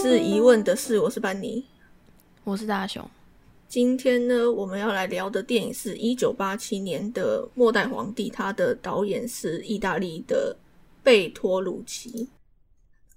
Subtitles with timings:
[0.00, 1.66] 是疑问的事，我是班尼，
[2.44, 3.04] 我是大雄。
[3.66, 10.56] 今天呢，我们要来聊的电影是一九八七年的《末代皇帝》，他的导演是意大利的
[11.02, 12.28] 贝托鲁奇。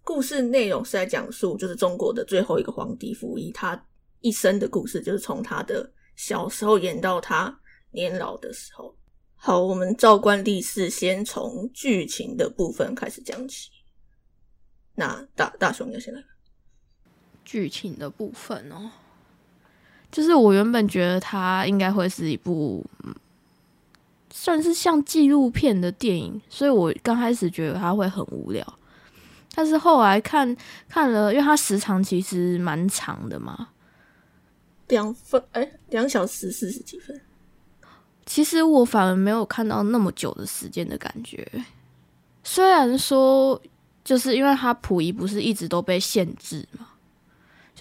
[0.04, 3.80] 故事内容是在讲述，就是中国的最后一个皇帝溥仪他
[4.22, 7.56] 一生的故事，就是从他的小时候演到他
[7.92, 8.92] 年老的时候。
[9.36, 13.70] 好，我们照惯例是先从剧情的部分开始讲起。
[14.96, 16.24] 那大大雄，你先来。
[17.46, 18.90] 剧情的部分哦。
[20.12, 22.86] 就是我原本觉得它应该会是一部
[24.30, 28.66] 算是像纪录片的电影，所以我刚开始觉得它会很无聊。
[29.54, 30.56] 但是后来看
[30.88, 33.70] 看了，因为它时长其实蛮长的嘛，
[34.88, 37.20] 两分哎，两小时四十几分。
[38.26, 41.46] 其实我反而没有看到那么久的时间的感觉。
[42.44, 43.62] 虽然说，
[44.04, 46.88] 就是因为他溥仪不是一直都被限制嘛，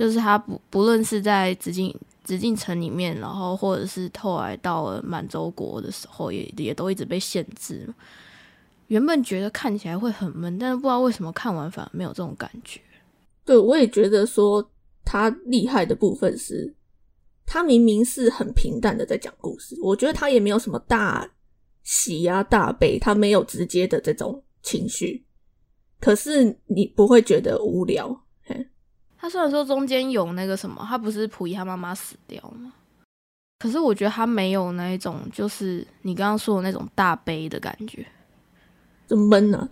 [0.00, 1.94] 就是他不不论是在紫禁。
[2.22, 7.92] 紫禁城里面，然后或者是后来到了满洲国的时候，也也都一直被限制。
[8.86, 12.78] 原本觉得看起来会很闷，但是不知道为什么看完反而没有这种感觉。
[13.44, 14.64] 对，我也觉得说
[15.04, 16.72] 他厉害的部分是，
[17.46, 21.28] 他明明是很平淡的在讲故事，我觉得他也没有什么大
[21.82, 25.24] 喜啊大悲，他没有直接的这种情绪，
[25.98, 28.24] 可是你不会觉得无聊。
[29.20, 32.72] 他虽然说中间有那个什么，他不是溥仪他妈妈死掉吗？
[33.58, 38.06] 可是我觉得他没有那一种，就是你刚刚说的那种大悲的感觉，
[39.06, 39.68] 就闷呢。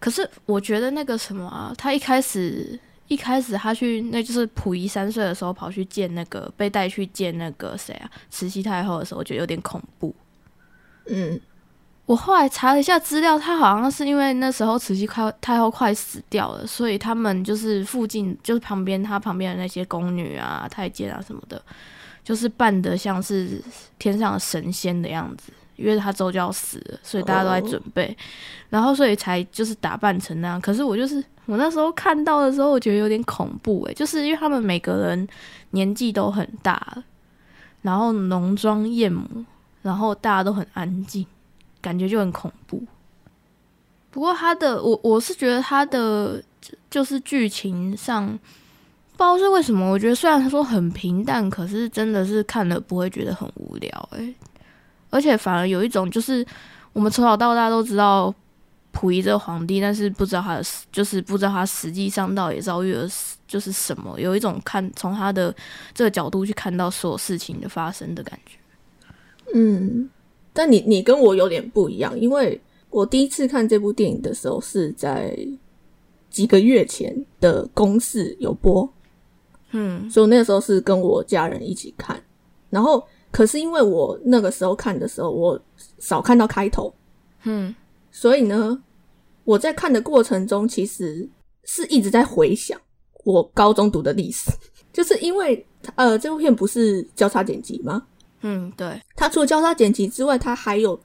[0.00, 10.12] 可是我觉得那个什么啊，他一开始一开始他去，那就是溥仪三岁的时候跑去见那个被带去见那个谁啊，慈禧太后的时候，我觉得有点恐怖。
[11.06, 11.40] 嗯。
[12.06, 21.62] 我后来查了一下资料，他好像是因为那时候慈禧快太后快死掉了，所以他们就是附近就是旁边他旁边的那些宫女啊、太监啊什么的，
[22.22, 23.62] 就是扮的像是
[23.98, 28.14] 天上的神仙的样子，因为他周就要死了，所以大家都在准备，
[28.68, 30.60] 然后所以才就是打扮成那样。
[30.60, 35.26] 可是我就是我那时候看到的时候，我觉得有点恐怖诶，就是因为他们每个人
[35.70, 37.02] 年纪都很大，
[37.80, 39.26] 然后浓妆艳抹，
[39.80, 41.26] 然后大家都很安静。
[41.84, 42.82] 感觉就很恐怖。
[44.10, 46.42] 不过他的我我是觉得他的
[46.88, 54.34] 就是剧情上，不知道是为什么，我觉得虽然他说很平淡，可是真的是看了不会觉得很无聊诶，
[55.10, 56.46] 而且反而有一种就是
[56.94, 58.32] 我们从小到大都知道
[58.92, 63.06] 溥仪这个皇帝，但是不知道他的就是不知道他实际上到底遭遇了
[63.48, 65.54] 就是什么，有一种看从他的
[65.92, 68.56] 这个角度去看到所有事情的发生的感觉。
[69.52, 70.08] 嗯。
[70.54, 75.36] 但你你跟我有点不一样，因为我第一次看这部电影的时候是在
[76.30, 78.88] 几个月前的公视有播，
[79.72, 82.22] 嗯，所以那个时候是跟我家人一起看，
[82.70, 85.60] 然后可是因为我那个时候看的时候我
[85.98, 86.94] 少看到开头，
[87.42, 87.74] 嗯，
[88.12, 88.80] 所以呢，
[89.42, 91.28] 我在看的过程中其实
[91.64, 92.80] 是一直在回想
[93.24, 94.50] 我高中读的历史，
[94.92, 95.66] 就是因为
[95.96, 98.06] 呃这部片不是交叉剪辑吗？
[98.46, 101.00] 嗯，对，他除了交叉剪辑之外，他还有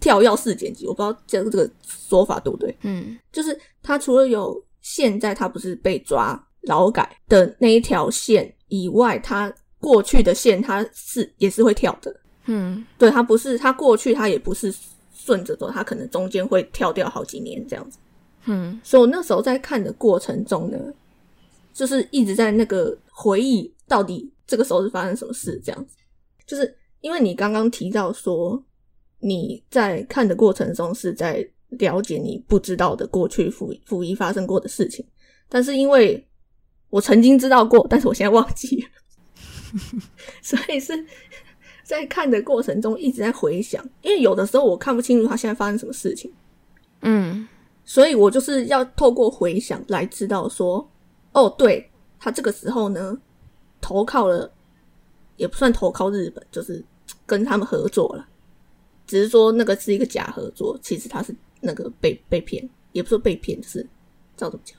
[0.00, 2.74] 跳跃式剪辑，我不知道这个这个说法对不对？
[2.80, 12.14] 嗯，就是他除了有现在他不是被抓劳改的那一条线以外，他过去的线他是也是会跳的。
[12.46, 14.74] 嗯，对，他不是他过去他也不是
[15.14, 17.98] 顺着走，他可能中间会跳掉好几年这样子。
[18.46, 20.78] 嗯，所以我那时候在看的过程中呢，
[21.74, 25.96] 就是一直在那个回忆到底这个时候是发生什么事这样子。
[26.52, 28.62] 就是因为你刚刚提到说
[29.20, 35.02] 你在看的过程中是在了解你不知道的过去溥溥仪发生过的事情，
[35.48, 36.22] 但是因为
[36.90, 38.88] 我曾经知道过，但是我现在忘记了，
[40.42, 40.92] 所以是
[41.82, 46.30] 在看的过程中一直在回想，因为有的时候我看不清楚他现在发生什么事情，
[47.00, 47.48] 嗯，
[47.82, 50.86] 所以我就是要透过回想来知道说，
[51.32, 53.16] 哦，对他这个时候呢
[53.80, 54.52] 投靠了。
[55.42, 56.80] 也不算投靠日本，就是
[57.26, 58.24] 跟他们合作了。
[59.08, 63.84] 只是说那个是一个假合作，其实他是那个被被骗，也不是被骗，就是
[64.36, 64.78] 照怎么讲，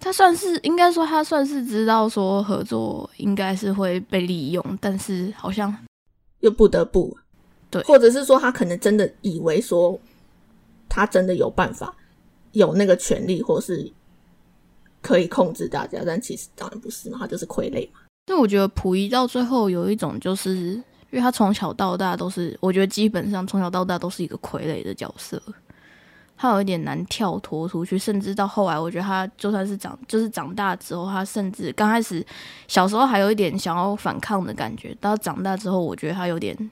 [0.00, 5.76] 他算是应该说他算是知道说合作应该是会被利用，但是好像
[6.40, 7.14] 又不得不
[7.70, 10.00] 对，或者是说他可能真的以为说
[10.88, 11.94] 他真的有办法
[12.52, 13.92] 有那个权利，或是
[15.02, 18.00] 可以控制大家，但其实当然不是嘛，他就是傀儡嘛。
[18.28, 20.82] 但我觉得溥仪到最后有一种，就是因
[21.12, 25.40] 为他从小到大都是，我觉得基本上从小到大都是一个傀儡的角色，
[26.36, 32.22] 他有一点难跳脱出去，甚至到后来，我觉得他就算是长，就是长大之后，他甚至刚开始
[32.66, 36.70] 小时候还有一点想要反抗的感觉，到长大之后，我觉得他有点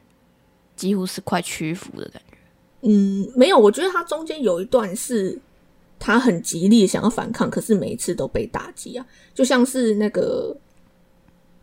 [0.77, 2.37] 几乎是快屈服的感觉。
[2.83, 5.41] 嗯，没有，我觉得他中间有一段是
[5.99, 10.55] 他很极力想要反抗，可是每一次都被打击啊，就像是那个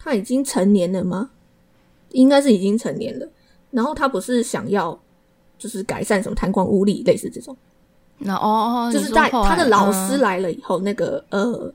[0.03, 1.29] 他已经成年了吗？
[2.09, 3.27] 应该是已经成年了，
[3.71, 5.00] 然后他不是想要
[5.57, 7.55] 就是改善什么贪官污吏，类似这种。
[8.19, 11.73] 那哦哦，就是在他的老师来了以后，那个呃，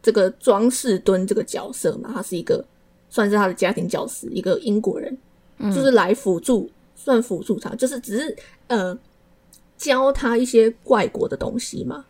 [0.00, 2.64] 这个庄士敦这个角色嘛，他是一个
[3.08, 5.18] 算是他的家庭教师，一个英国人，
[5.58, 8.36] 就是来辅助，算辅助他，就是只是
[8.68, 8.96] 呃
[9.76, 12.04] 教他一些外国的东西嘛，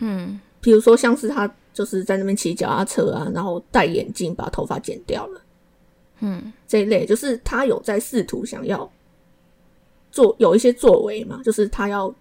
[0.00, 5.42] 嗯，比如说像是他就是在那边骑脚踏车啊，然后戴眼镜，把头发剪掉了。
[6.20, 8.90] 嗯，这一类就是他有在试图想要
[10.10, 12.12] 做有一些作为嘛，就是他要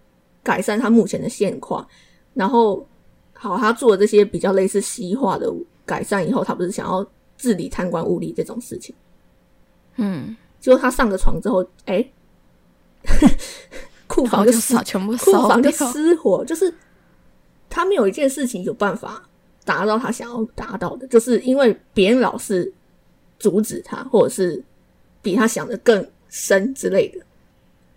[0.43, 1.87] 改善他目前的现况。
[2.33, 2.85] 然后，
[3.31, 5.49] 好，他做这些比较类似西化的
[5.85, 8.93] 改善以后，他不是想要治理贪官污吏这种事情。
[9.95, 12.05] 嗯，结果他上个床之后，哎，
[14.07, 16.73] 库房就失，全部库房就失火，就是
[17.69, 19.23] 他没有一件事情有办法
[19.65, 22.71] 达到他想要达到的，就是因为别人老是。
[23.37, 24.63] 阻止他，或者是
[25.21, 27.19] 比他想的更深之类的。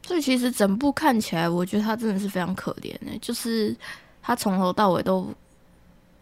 [0.05, 3.75] 所以其实整部看起来，我觉得他真的是非常可怜诶，就是
[4.21, 5.33] 他从头到尾都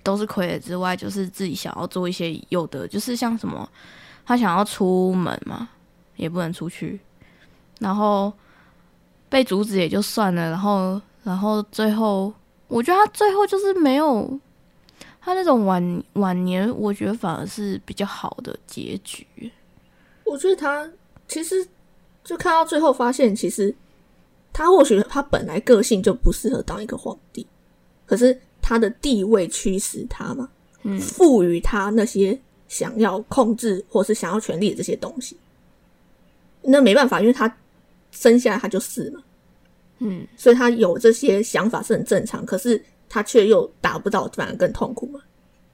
[0.02, 3.66] 都是傀儡之外，就是自己想要做一些有的，就是像什么，
[4.26, 5.66] 他想要出门嘛，
[6.16, 7.00] 也不能出去，
[7.80, 8.30] 然后
[9.30, 12.32] 被阻止也就算了，然后然后最后，
[12.68, 14.38] 我觉得他最后就是没有。
[15.26, 19.26] 他那种晚晚年，我觉得反而是比较好的结局。
[20.22, 20.88] 我觉得他
[21.26, 21.66] 其实
[22.22, 23.74] 就看到最后，发现其实
[24.52, 27.44] 他或许他本来个性就不适合当一个皇帝，
[28.06, 30.48] 可是他的地位驱使他嘛，
[30.84, 32.38] 嗯，赋予他那些
[32.68, 35.36] 想要控制或是想要权力的这些东西。
[36.62, 37.52] 那没办法，因为他
[38.12, 39.20] 生下来他就是嘛，
[39.98, 42.46] 嗯，所以他有这些想法是很正常。
[42.46, 42.80] 可是。
[43.08, 45.20] 他却又达不到，反而更痛苦嘛？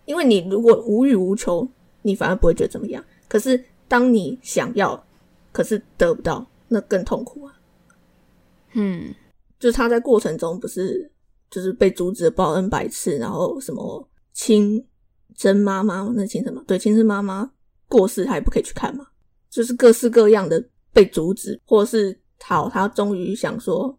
[0.05, 1.67] 因为你如果无欲无求，
[2.03, 3.03] 你反而不会觉得怎么样。
[3.29, 5.03] 可是当你想要，
[5.53, 7.55] 可是得不到，那更痛苦啊。
[8.75, 9.15] 嗯，
[9.59, 11.11] 就是他在过程中不是
[11.51, 14.85] 就是被阻止报恩百次，然后什么亲
[15.37, 17.51] 真妈妈那亲什么对亲生妈妈
[17.89, 19.07] 过世，他也不可以去看嘛。
[19.51, 20.63] 就是各式各样的
[20.93, 23.99] 被阻止，或是好，他终于想说。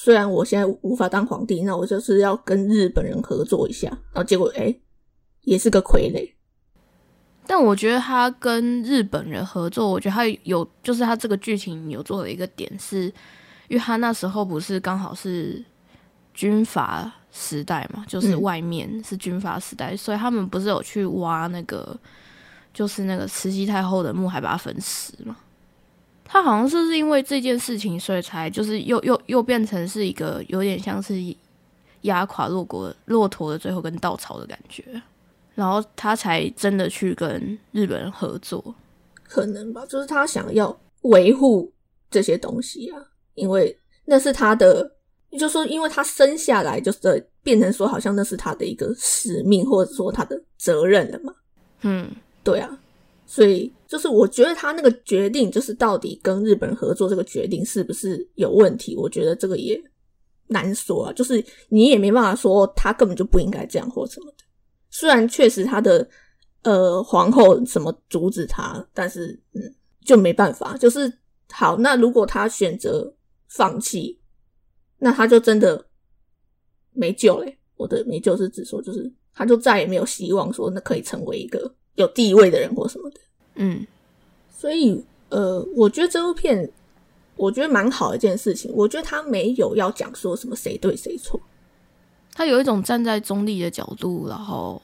[0.00, 4.72] 虽然我现在无法当皇帝，那我就是要跟日本人合作一下，然后结果哎，
[5.42, 6.34] 也是个傀儡。
[7.44, 13.06] 但我觉得他跟日本人合作，我觉得他有，就是他这个剧情有做的一个点，是
[13.66, 15.64] 因为他那时候不是刚好是
[16.32, 21.98] 军阀时代嘛，就是外面是军阀时代，所以他们不是有去挖那个，
[22.72, 25.36] 就是那个慈禧太后的墓，还把它焚尸嘛。
[26.30, 31.16] 他好像是是因为这件事情，所以才就是又又又变成是一个有点像是
[32.02, 34.84] 压垮骆驼骆驼的最后根稻草的感觉，
[35.54, 38.62] 然后他才真的去跟日本人合作，
[39.24, 41.72] 可能吧，就是他想要维护
[42.10, 43.02] 这些东西啊，
[43.34, 44.92] 因为那是他的，
[45.38, 51.34] 就说因为他生下来就是变成说好像那是他的一个使命或者说他的责任了嘛，
[51.80, 52.10] 嗯，
[52.44, 52.78] 对啊。
[53.30, 58.96] 所以，就是我觉得他那个决定，就是到底跟日本合作这个决定是不是有问题？
[58.96, 59.78] 我觉得这个也
[60.46, 61.12] 难说啊。
[61.12, 64.44] 就是你也没办法说他根本就不应该这样或什么的。
[64.88, 66.08] 虽然确实他的
[66.62, 69.60] 呃皇后什么阻止他，但是嗯，
[70.06, 70.74] 就没办法。
[70.78, 71.12] 就是
[71.52, 73.14] 好，那如果他选择
[73.48, 74.18] 放弃，
[74.96, 75.84] 那他就真的
[76.94, 77.58] 没救嘞。
[77.76, 81.70] 我的没救是指说，就是他就再也没有希望说那可以成为一个。
[81.98, 83.20] 有地位的人或什么的，
[83.56, 83.84] 嗯，
[84.56, 86.70] 所以呃，我觉得这部片
[87.34, 88.70] 我觉得蛮好的一件事情。
[88.72, 91.40] 我觉得他没有要讲说什么谁对谁错，
[92.32, 94.80] 他有一种站在中立的角度，然后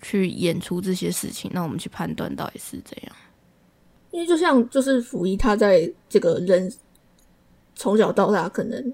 [0.00, 3.14] 去演出这些事情，让我们去判断到底是怎样。
[4.10, 6.72] 因为就像就是溥仪他在这个人
[7.76, 8.92] 从小到大可能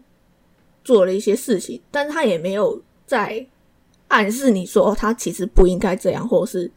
[0.85, 3.47] 做了一些事情，但他也没有在
[4.09, 6.71] 暗示你说他其实不应该这样，或者是。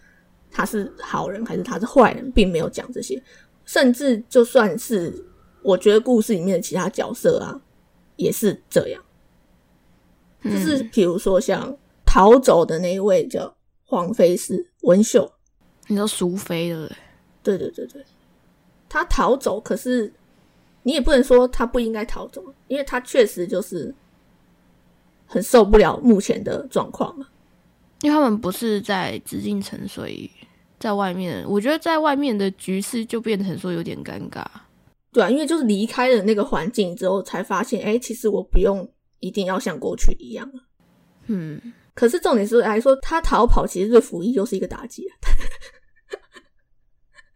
[0.51, 3.21] 他是好人还是他是坏人，并没有讲这些。
[3.65, 5.25] 甚至就算是
[5.61, 7.61] 我觉得故事里面的其他角色啊，
[8.17, 9.01] 也是这样。
[10.43, 13.55] 就是比如说像逃走的那一位叫
[13.85, 15.31] 黄飞是文秀，
[15.87, 16.97] 你说淑妃对不对？
[17.43, 18.05] 对对对对，
[18.89, 20.11] 他逃走，可是
[20.83, 23.93] 你也不能说他不应该逃走，因为他确实就是
[25.27, 27.27] 很受不了目前的状况嘛。
[28.01, 30.29] 因为他们不是在紫禁城，所以
[30.81, 34.43] 在外面，我觉得在外面的局势就变成说有点尴尬。
[35.13, 38.85] 对啊，因为就是离开了那个环境之后，才发现，哎，其实我不用
[39.19, 40.51] 一定要像过去一样。
[41.27, 41.61] 嗯，
[41.93, 45.05] 可是重点是来说，他逃跑其实对服役又是一个打击。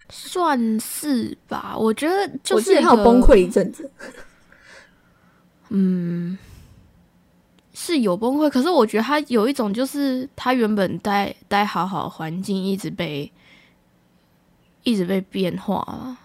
[0.09, 3.89] 算是吧，我觉得就是他有崩溃一阵子。
[5.69, 6.37] 嗯。
[7.77, 13.29] 是有崩溃，可是我觉得他有一种，就是他原本待待好好的环境，一直被
[14.83, 16.17] 一直被变化了。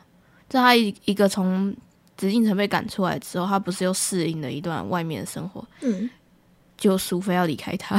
[0.49, 1.75] 在他一一个从
[2.17, 5.65] 紫禁城被赶出来之后，他不是又适应了一段外面的生活？
[5.81, 6.09] 嗯，
[6.77, 7.97] 就苏菲要离开他，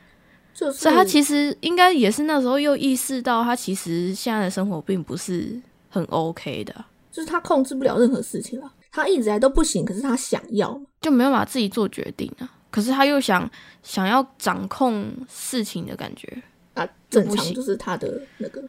[0.52, 8.70] 就是所以他其实应该也是那时候又意识到，他其实现在的生活并不是很 OK 的，就是他控制不了任何事情了。
[8.90, 12.50] 他一直来都不行，可是他想要，就没有办法自己做决定啊。
[12.72, 13.48] 可是他又想
[13.84, 16.42] 想要掌控事情的感觉
[16.74, 18.64] 啊，正常就是他的那个，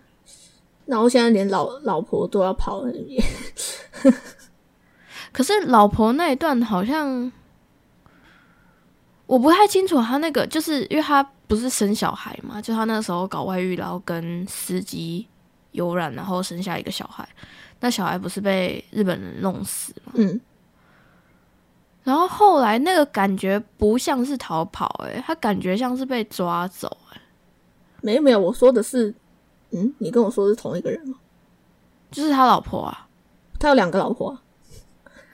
[0.85, 3.23] 然后现在连老老婆都要跑那边。
[5.31, 7.31] 可是老婆那一段好像
[9.25, 15.25] 我不太清楚，他那个就是因为他不是生小孩嘛，就他那时候搞外遇，然后跟司机
[15.71, 17.27] 有染，然后生下一个小孩，
[17.79, 20.11] 那小孩不是被日本人弄死吗？
[20.15, 20.39] 嗯。
[22.03, 27.21] 然后后来那个感觉不像是逃跑，诶，他感觉像是被抓走，诶，
[28.01, 29.13] 没有没有，我说的是，
[29.71, 31.15] 嗯，你跟我说是同一个人吗？
[32.11, 33.07] 就是他老婆啊，
[33.57, 34.37] 他有两个老婆，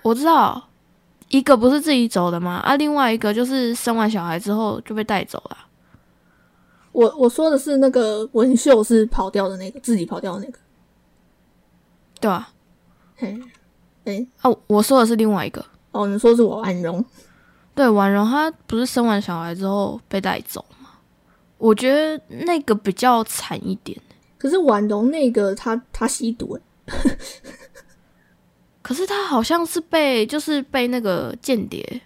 [0.03, 0.69] 我知道，
[1.29, 2.57] 一个不是自己走的吗？
[2.63, 5.57] 啊，另外一个就是生完小孩之后就被带走了。
[6.91, 10.59] 我我说的是那个文秀是跑掉的那个，自己跑掉的那个，
[12.21, 12.49] 对啊，
[13.15, 13.39] 嘿，
[14.05, 15.65] 哎，哦，我说的是另外一个。
[15.99, 17.03] 哦，你说是我婉容？
[17.75, 20.91] 对，婉容她不是生完小孩之后被带走吗？
[21.57, 23.99] 我觉得那个比较惨一点。
[24.37, 26.57] 可是婉容那个，她她吸毒，
[28.81, 32.01] 可是她好像是被就是被那个间谍，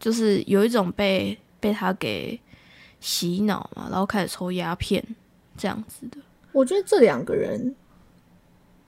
[0.00, 2.40] 就是有一种被被他给
[2.98, 5.04] 洗脑嘛，然后开始抽鸦片
[5.54, 6.16] 这样子的。
[6.52, 7.76] 我觉得这两个人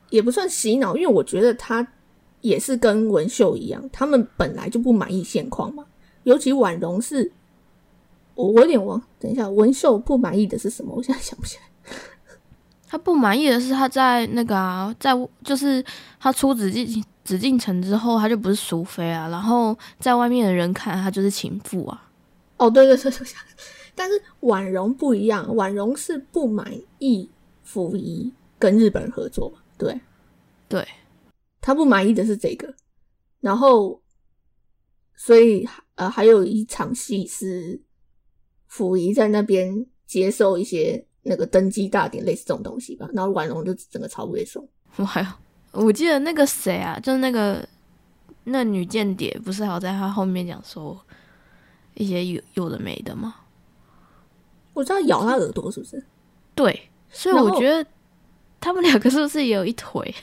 [0.09, 1.87] 也不算洗脑，因为我觉得他。
[2.47, 5.85] 也是跟文秀一样，他们本来就不满意现况嘛。
[6.23, 7.33] 尤其婉容是，
[8.35, 9.03] 我我有点忘。
[9.19, 10.95] 等一下，文秀不满意的是什么？
[10.95, 11.63] 我现在想不起来。
[12.89, 15.13] 他不满意的是他在那个啊，在
[15.43, 15.85] 就是
[16.21, 19.29] 他出紫禁紫禁城之后，他就不是淑妃啊。
[19.29, 22.09] 然后在外面的人看他就是情妇啊。
[22.59, 23.27] 哦，对对对对。
[23.95, 27.29] 但是婉容不一样，婉容是不满意
[27.65, 29.59] 溥仪跟日本人合作嘛？
[29.77, 30.01] 对
[30.69, 30.87] 对。
[31.67, 32.73] 他不满意的是这个，
[33.41, 34.01] 然后，
[35.17, 37.83] 所以呃，还有一场戏是
[38.69, 43.09] 溥仪在那边接受一些那个登基大典，类似这种东西吧。
[43.13, 44.65] 然后婉容就整个超不会说。
[44.95, 47.69] 我还有，我记得那个谁啊，就是那个
[48.45, 50.97] 那女间谍，不是还有在他后面讲说
[51.95, 53.35] 一些有有的没的吗？
[54.73, 56.01] 我知道咬他耳朵是不是？
[56.55, 57.85] 对，所以我觉得
[58.61, 60.15] 他们两个是不是也有一腿？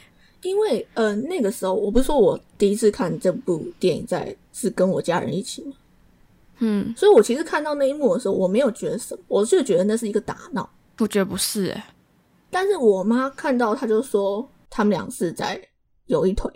[0.43, 5.73] 因为呃，那个时候我不是说我第一次看这部电影在是跟我家人一起吗？
[6.59, 10.69] 嗯，所以我其实看到那一幕的时候，我没有觉得什么，我就觉得那是一个打闹。
[11.00, 11.93] 我觉得不是哎，
[12.50, 15.59] 但是我妈看到，她就说他们俩是在
[16.05, 16.51] 有一腿。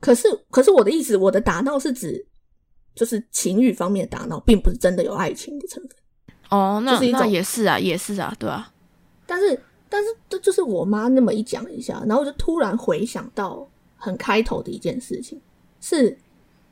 [0.00, 2.24] 可是，可是我的意思，我的打闹是指
[2.94, 5.90] 就是情欲方面的打闹，并不是真的有爱情的成分。
[6.50, 8.72] 哦，那那也是啊，也是啊，对啊。
[9.26, 9.60] 但是。
[9.90, 13.66] 但是这就是我妈那么一讲一下，然后我就突然回想到
[13.96, 15.40] 很开头的一件事情，
[15.80, 16.16] 是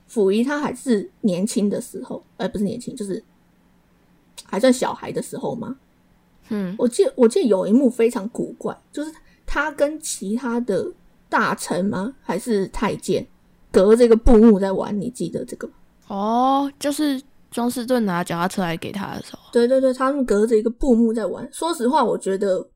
[0.07, 3.23] 溥仪他还是年轻的时候，哎，不是年轻，就是
[4.45, 5.77] 还算小孩的时候吗？
[6.51, 9.11] 嗯，我记得我记得有一幕非常古怪，就是
[9.47, 10.93] 他跟其他的
[11.29, 12.15] 大臣吗？
[12.21, 13.27] 还是太监
[13.73, 14.99] 隔这个布幕在玩？
[15.01, 15.75] 你记得这个吗？
[16.09, 17.21] 哦，就是
[17.51, 21.49] 庄士顿拿脚踏车来给他的时候，对对对，他们隔着一个布幕在玩。
[21.53, 22.69] 说实话，我觉得。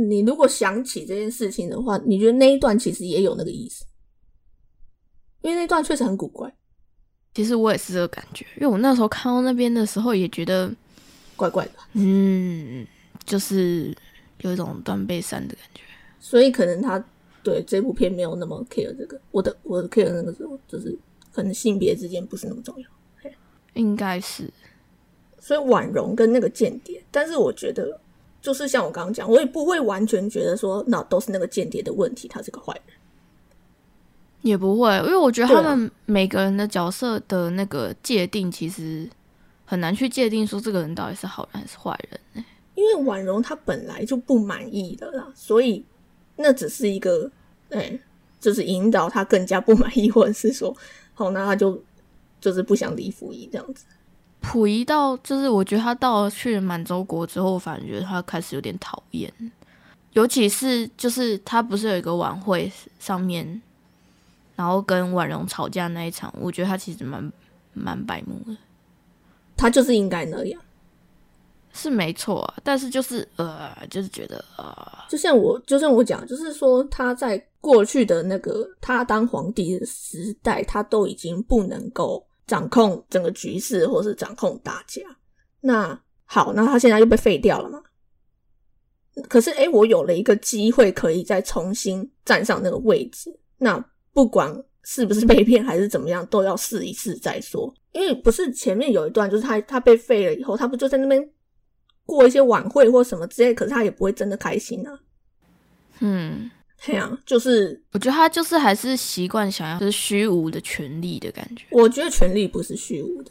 [0.00, 3.84] 你如果想起这件事情的话，你觉得那一段其实也有那个意思，
[5.42, 6.54] 因为那段确实很古怪。
[7.34, 10.72] 其实我也是这个感觉，因为我那时候看到那边的时候也觉得
[11.34, 12.86] 怪怪的，嗯，
[13.24, 13.92] 就是
[14.42, 15.82] 有一种断背山的感觉。
[16.20, 17.04] 所以可能他
[17.42, 20.96] 对这部片没有那么 care 这个，我的我的 care 那个时候就是
[21.32, 22.88] 可能性别之间不是那么重要，
[23.74, 24.48] 应该是。
[25.40, 28.00] 所以婉容跟那个间谍，但是我觉得。
[28.48, 32.96] 就是像我刚刚讲，我也不会完全觉得说那都是那个间谍的问题，他是个坏人，
[34.40, 39.06] 也不会，因为我觉得他们每个人的角色的那个界定其实
[39.66, 42.42] 很难去界定说这个人到底是好人还是坏人呢、
[42.74, 45.84] 因为婉容她本来就不满意的啦，所以
[46.36, 47.30] 那只是一个，
[47.68, 48.00] 哎、
[48.40, 50.74] 就是引导她更加不满意，或者是说，
[51.12, 51.78] 好，那她就
[52.40, 53.84] 就是不想理溥仪这样子。
[54.40, 59.32] 溥仪到就是我觉得他到了去满洲国之后，我反而觉得他开始有点讨厌，
[60.12, 63.60] 尤其是就是他不是有一个晚会上面，
[64.56, 67.32] 然后跟婉容吵架那一场，我觉得他其实蛮
[67.74, 68.56] 蛮白目的，
[69.56, 70.60] 他就是应该那样，
[71.72, 74.74] 是没错啊，但是就是呃，就是觉得呃，
[75.08, 85.02] 就像我，就像我讲，就是说他在过去的那个他当皇帝的时代，他都已经不能够掌控整个局势，或是掌控大家。
[85.60, 87.80] 那好，那他现在又被废掉了嘛？
[89.28, 93.36] 可是，诶，我有了一个机会，可以再重新站上那个位置。
[93.58, 94.52] 那不管
[94.84, 97.72] 是不是被 骗还是怎么样，都要试一试再说。
[97.92, 101.28] 因为不是前面有一段，就是他他被废了以后，他不就在那边
[102.06, 105.00] 过一些晚会或什么之类，可是他也不会真的开心啊。
[106.00, 106.48] 嗯，
[106.84, 113.30] 对啊，就是我觉得他就是还是习惯想要就是虚无的权利的感觉，我觉得权利不是虚无的，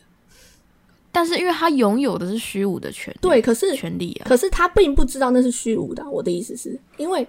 [1.14, 6.10] 但是因为他拥有的是虚无的权利，对，可是权利啊，可是他并不知道那是虚无的啊。
[6.10, 7.26] 我的意思是，因为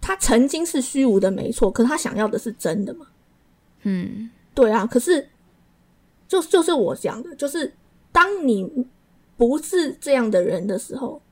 [0.00, 3.06] 他曾经是虚无的，没错，可是他想要的是真的嘛？
[3.82, 5.28] 嗯对啊，可是
[6.26, 7.72] 就就是我讲的，就是
[8.10, 8.68] 当你
[9.36, 11.22] 不是这样的人的时候，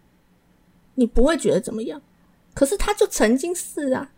[0.95, 2.01] 你不会觉得怎么样。
[2.59, 4.11] 可是他就曾经是啊，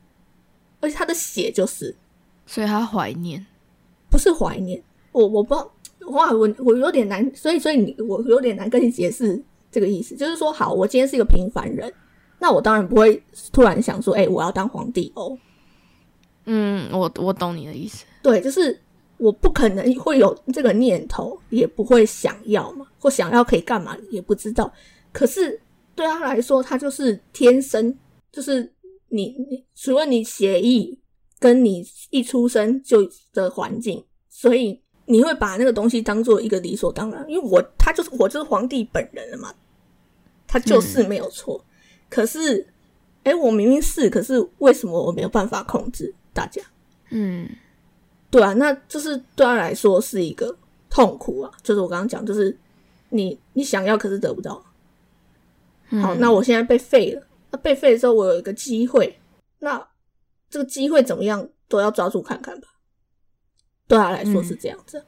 [0.80, 1.94] 而且他的血就是，
[2.46, 3.44] 所以他怀念，
[4.10, 4.82] 不是怀念。
[5.12, 5.70] 我我不知道，
[6.06, 9.38] 哇，我我有点难，所以所以你我有点难跟你解释
[9.70, 10.16] 这个意思。
[10.16, 11.92] 就是说，好，我今天是一个平凡人，
[12.38, 15.36] 那我当然不会突然想说，哎、我要当皇帝哦。
[16.46, 18.80] 嗯，我我懂你的意思，对，就是
[19.18, 24.72] 我不可能会有这个念头，也不会想要嘛，或想要可以干嘛也不知道。
[25.12, 25.60] 可是
[25.94, 27.94] 对他来说，他就是天生，
[28.32, 28.72] 就是
[29.08, 30.98] 你你除了你协议
[31.38, 37.24] 跟你一出生就的环境，所以你会把那个东西当做一个理所当然。
[37.28, 39.52] 因为我他就是我就是皇帝本人了嘛，
[40.46, 41.64] 他就是没有错。
[42.08, 42.66] 可是，
[43.24, 46.62] 哎，我明明是，可是为什么我没有办法控制大家？
[47.10, 47.48] 嗯
[48.30, 50.56] 对啊，那就是对他来说是一个
[50.88, 51.50] 痛苦啊。
[51.62, 52.56] 就是我刚刚讲，就是
[53.08, 54.64] 你你想要，可是得不到。
[55.90, 59.20] 嗯好，那我现在被废了，那被废的时候，我有一个机会，
[59.58, 59.88] 那
[60.48, 62.68] 这个机会怎么样都要抓住看看吧。
[63.88, 65.04] 对他来说是这样子，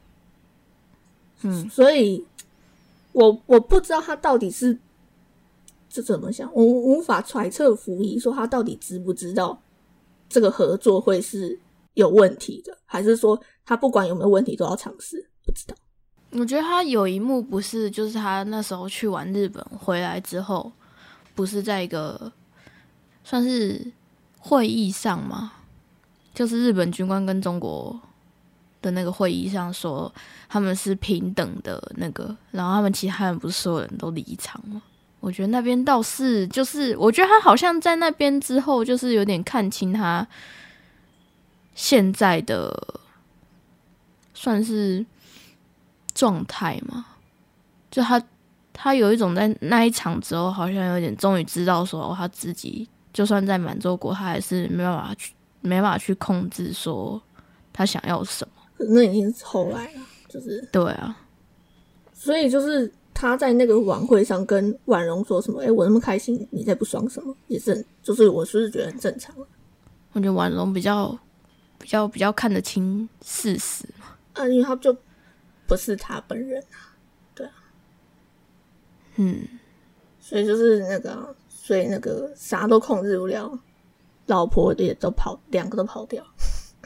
[1.42, 2.26] 嗯所以
[3.12, 4.76] 我我不知道他到底是
[5.88, 9.60] 这怎么想，我无法揣测溥仪说他到底知不知道
[10.28, 11.56] 这个合作会是
[11.94, 15.30] 有问题的，还是说他不管有没有问题都要尝试？
[15.44, 15.76] 不知道。
[16.32, 20.72] 我觉得他有一幕不是，就是他那时候去完日本回来之后，
[21.34, 22.32] 不是在一个
[23.24, 23.92] 算是
[24.38, 25.52] 会议上吗？
[26.34, 28.00] 就是日本军官跟中国
[28.80, 30.12] 的那个会议上说
[30.48, 34.82] 他们是平等的那个，然后他们其他人不是所有人都离场吗？
[35.20, 40.26] 我觉得那边倒是就是，我觉得他好像在那边之后，就是有点看清他
[41.74, 43.00] 现在的
[44.34, 45.06] 算是
[46.12, 47.06] 状态嘛，
[47.88, 48.20] 就他
[48.82, 57.22] 他有一种在那一场之后，好像有点终于知道说、哦他自己就算在满洲国，他还是没办法去没办法去控制说
[57.72, 58.84] 他想要什么。
[58.88, 61.16] 那已经是后来了，就是对啊，
[62.12, 65.62] 所以就是他在那个晚会上跟婉容说什么？
[65.62, 67.32] 哎、我那么开心，你在不爽什么？
[67.46, 69.32] 也是，就是我是不是觉得很正常
[70.12, 71.16] 我觉得婉容比较
[71.78, 74.06] 比较比较看得清事实嘛。
[74.32, 74.48] 啊？
[74.48, 74.96] 因为他就
[75.68, 76.91] 不是他本人啊，
[79.24, 79.38] 嗯，
[80.18, 83.58] 所以就是那个啊、所以那个啥都控制不了，
[84.26, 86.24] 老婆也都跑，两个都跑掉。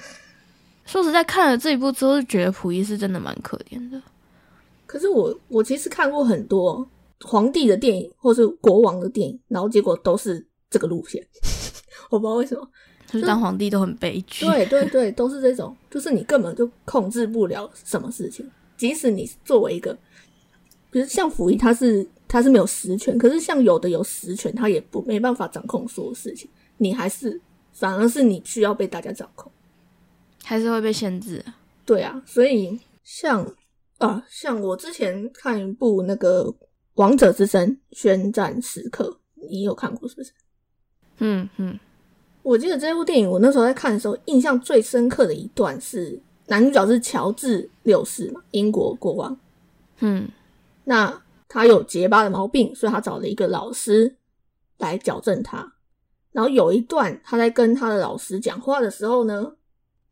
[0.84, 4.00] 说实在，看了这一部之后，就觉得溥仪是真的蛮可怜的。
[4.86, 6.86] 可是我我其实看过很多
[7.22, 11.26] 皇帝的电影或是国王的电影，然后结果都是这个路线，
[12.10, 12.68] 我不知道为什么。
[13.06, 14.44] 就是当皇帝都很悲剧。
[14.44, 18.48] 对对对，都是这种，就是你根本就控制不了什么事情。
[18.76, 19.96] 即使你作为一个，
[20.90, 27.40] 比如像溥仪，他是他是没有实权，可是像有的有实权，他也不没办法掌控所有事情，你还是
[27.72, 29.50] 反而是你需要被大家掌控。
[30.44, 31.44] 还是会被限制。
[31.84, 33.46] 对啊，所以像
[33.98, 36.44] 啊，像我之前看一部那个
[36.94, 40.32] 《王者之声：宣战时刻》，你有看过是不是？
[41.18, 41.78] 嗯嗯
[42.42, 49.36] 我记得这部电影，我那时候在看的时候，印象最深刻的一段是男主角是乔治六世嘛，英国国王。
[49.98, 50.28] 嗯
[50.84, 51.22] 那
[51.56, 54.14] 他有结巴的毛病，所以他找了一个老师
[54.76, 55.72] 来矫正他。
[56.30, 59.50] 然后有一段他在跟他的老师讲话的时候呢，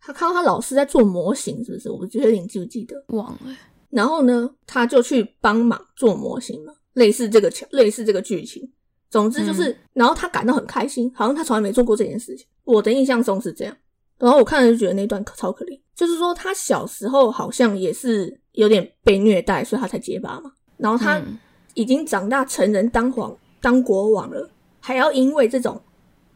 [0.01, 1.91] 他看到他老师在做模型，是不是？
[1.91, 3.05] 我不确定你记不记得？
[3.09, 3.55] 忘了。
[3.91, 8.73] 然后呢，他就去帮忙做模型了，类似这个桥，类似这个剧情。
[9.11, 12.47] 总之就是，嗯然后他感到很开心，好像他从来没做过这件事情。
[12.65, 13.77] 我的印象中是这样。
[14.17, 20.51] 然后我看了就觉得那段可超可怜，就是说他小时候好像也是有点被虐待，所以他才结巴嘛。
[20.77, 21.39] 然后他嗯
[21.75, 25.81] 已经长大成人当皇当国王了，还要因为这种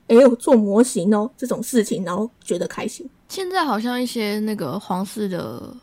[0.09, 3.09] 哎呦做模型哦这种事情，然后觉得开心。
[3.29, 5.75] 现在好像一些那个皇室的，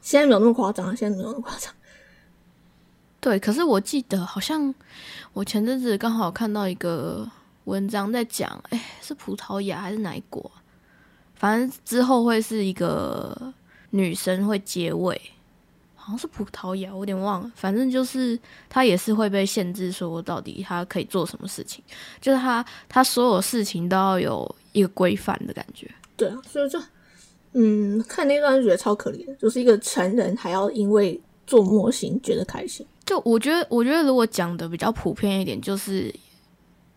[0.00, 1.72] 现在没有那么夸张，现在没有那么夸张。
[3.20, 4.74] 对，可是我记得好像
[5.32, 7.28] 我前阵子刚好看到一个
[7.64, 10.62] 文章在讲，哎，是葡萄牙还是哪一国啊？
[11.34, 13.52] 反正之后会是一个
[13.90, 15.20] 女生会接位，
[16.06, 17.50] 好像是葡萄牙，我有点忘了。
[17.56, 18.38] 反正就是
[18.68, 21.82] 他也是会被限制，说到底他可以做什么事情，
[22.20, 25.90] 就是他他所有事情都要有一个规范的感觉。
[26.16, 26.80] 对啊，所以就
[27.54, 32.86] 嗯，看那段就觉得超可怜，就是一个成人还要因为做模型觉得开心。
[33.04, 36.14] 就我觉得，我觉得如果讲的比较普遍一点，就是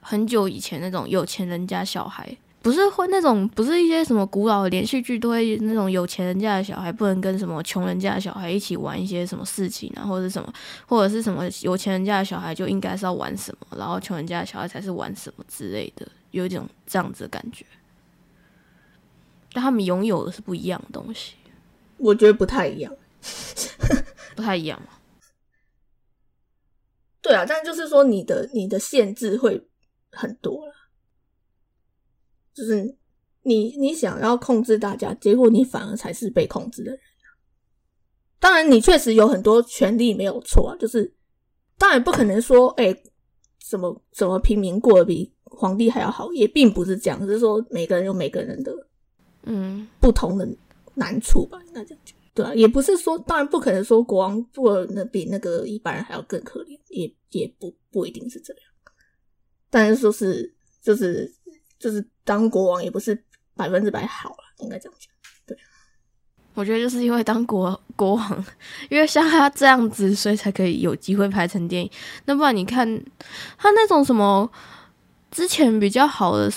[0.02, 10.54] 很久以前那种有钱人家小孩，不是会那种不是一些什么古老的连续剧都会那种有钱人家的小孩不能跟什么穷人家的小孩一起玩一些什么事情啊，或者是什么，
[10.86, 17.66] 或者是什么有钱人家的小孩就应该是要玩什么，然后穷人家的小孩才是玩什么之类的，有一种这样子的感觉。
[19.54, 21.36] 但他们拥有的是不一样的东西，
[21.98, 22.94] 我觉得不太一样。
[24.36, 24.88] 不太一样嘛。
[27.22, 29.68] 对啊，但就是说你的你的限制会
[30.12, 30.74] 很多了，
[32.60, 32.84] 就是
[33.44, 37.00] 你你想要控制大家，结果你反而才是被控制的人。
[38.38, 41.14] 当然，你确实有很多权利没有错啊，就是
[41.78, 42.94] 当然不可能说，哎、
[43.70, 48.74] 怎么怎么平民过得比皇帝还要好，也并不是这样，只是说每个人有每个人的
[49.44, 50.46] 嗯，不同的
[50.96, 52.18] 难处吧，应该这样讲。
[52.34, 58.64] 对啊，也不是说，当然不可能说国王过得比那个一般人还要更可怜，也也不不一定是这样。
[59.70, 61.32] 但是说是就是
[61.78, 63.20] 就是当国王也不是
[63.56, 65.12] 百分之百好了，应该这样讲。
[65.48, 65.58] 对
[66.54, 68.46] 我觉得就是因为当国国王，
[68.88, 71.90] 因为像他这样子，所以才可以有机会拍成电影。
[72.26, 72.86] 那不然你看
[73.58, 74.48] 他那种什么
[75.32, 76.52] 之前比较好的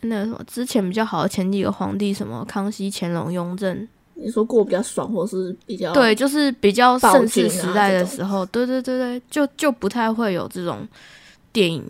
[0.00, 10.88] 那个什么之前比较好的前几个皇帝，什么康熙、乾隆、雍正，你说过比较爽，或是比较对，就是比较盛世时代的时候，对对对对，就就不太会有这种
[11.52, 11.84] 电影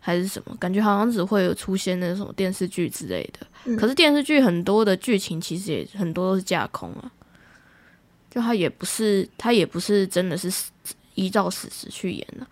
[0.00, 3.46] 还是什么，感觉好像只会有出现那种电视剧之类的。
[3.66, 7.12] 嗯可是电视剧很多的剧情其实也很多都是架空啊，
[8.30, 10.50] 就他也不是他也不是真的是
[11.14, 12.46] 依照史实去演的、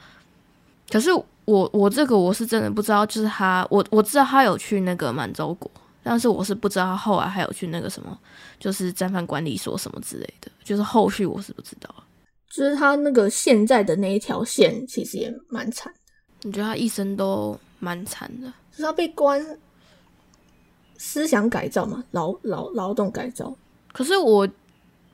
[0.91, 1.11] 可是
[1.47, 5.71] 我我这个我是真的不知道，就是他我我知道他有去那个满洲国，
[6.03, 8.19] 但是我是不知道他后来还有去那个什么，
[8.61, 11.89] 就是战犯管理所什么之类的，就是后续我是不知道。
[12.51, 15.98] 就是他那个现在的那一条线，其实也蛮惨的，
[16.44, 18.48] 我觉得他一生都蛮惨的。
[18.70, 19.59] 就是他被关
[20.96, 23.55] 思想改造嘛，劳劳劳动改造。
[23.92, 24.48] 可是我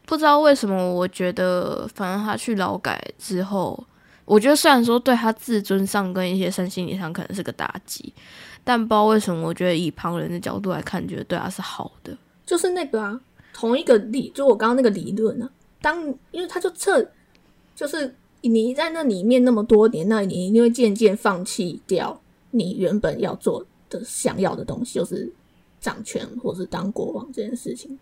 [0.06, 3.82] 不知道为什么，我觉得反正他去劳改之后，
[4.24, 8.12] 我觉得虽然说对他自尊上跟一些身心理上可能是个打击，
[8.62, 12.16] 但不知道为什么，我觉得以旁人的角度来看，觉得对他是好的。
[12.44, 13.18] 就是那个啊，
[13.54, 15.48] 同一个理，就我刚刚那个理论啊。
[15.80, 17.06] 当因为他就测，
[17.74, 18.14] 就是
[18.48, 25.32] 你在那里面那么多年，那你一定会渐渐放弃掉你原本要做的、想要的东西，就是
[25.80, 27.98] 掌权或是当国王这件事情。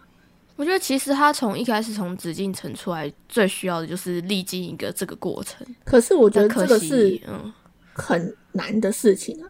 [0.56, 5.66] 我觉得其实他从一开始从紫禁城出来，最需要的就是历经一个这个过程。
[5.84, 7.52] 可是我觉得这个是嗯，
[7.94, 9.48] 很难的事情啊，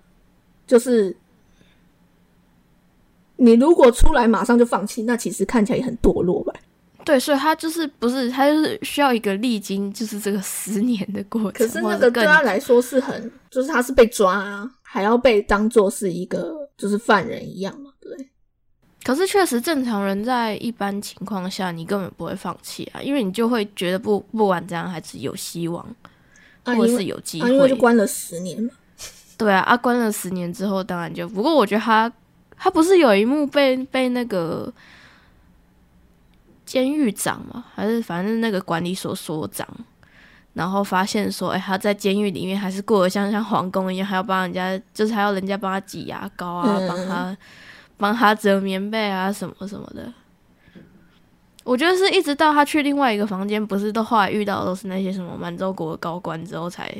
[0.66, 1.14] 就是
[3.36, 6.54] 你如果出来马上就放弃，那其实看起来也很堕落吧。
[7.04, 18.28] 对，所以他就是不是他就是需要一个历经就是这个十年的过程，可是那个对他来说是很，就是他是被抓啊，还要被当做是一个就是犯人一样嘛，对？
[19.04, 25.84] 可是确实，正常人在一般情况下，你根本不会放弃啊，因为你就会觉得不不管怎样还是有希望，
[26.62, 27.50] 啊，或是有机会。
[27.50, 28.70] 因为就关了十年嘛。
[29.36, 32.12] 对啊，啊，关了十年之后，当然就不过我觉得他
[32.56, 34.72] 他不是有一幕被被那个
[36.72, 39.68] 监狱长嘛，还是反正那个管理所所长，
[40.54, 47.36] 然后发现说，哎、他在监狱里面还是过得像像皇宫一样，还要帮人家，就是还要人家帮他挤牙膏啊，嗯帮他
[47.98, 50.10] 帮他折棉被啊，什么什么的。
[51.62, 56.90] 我觉得是一直到他去另外一个房间，不是都后来遇到的都是那些什么满洲国的高官之后才，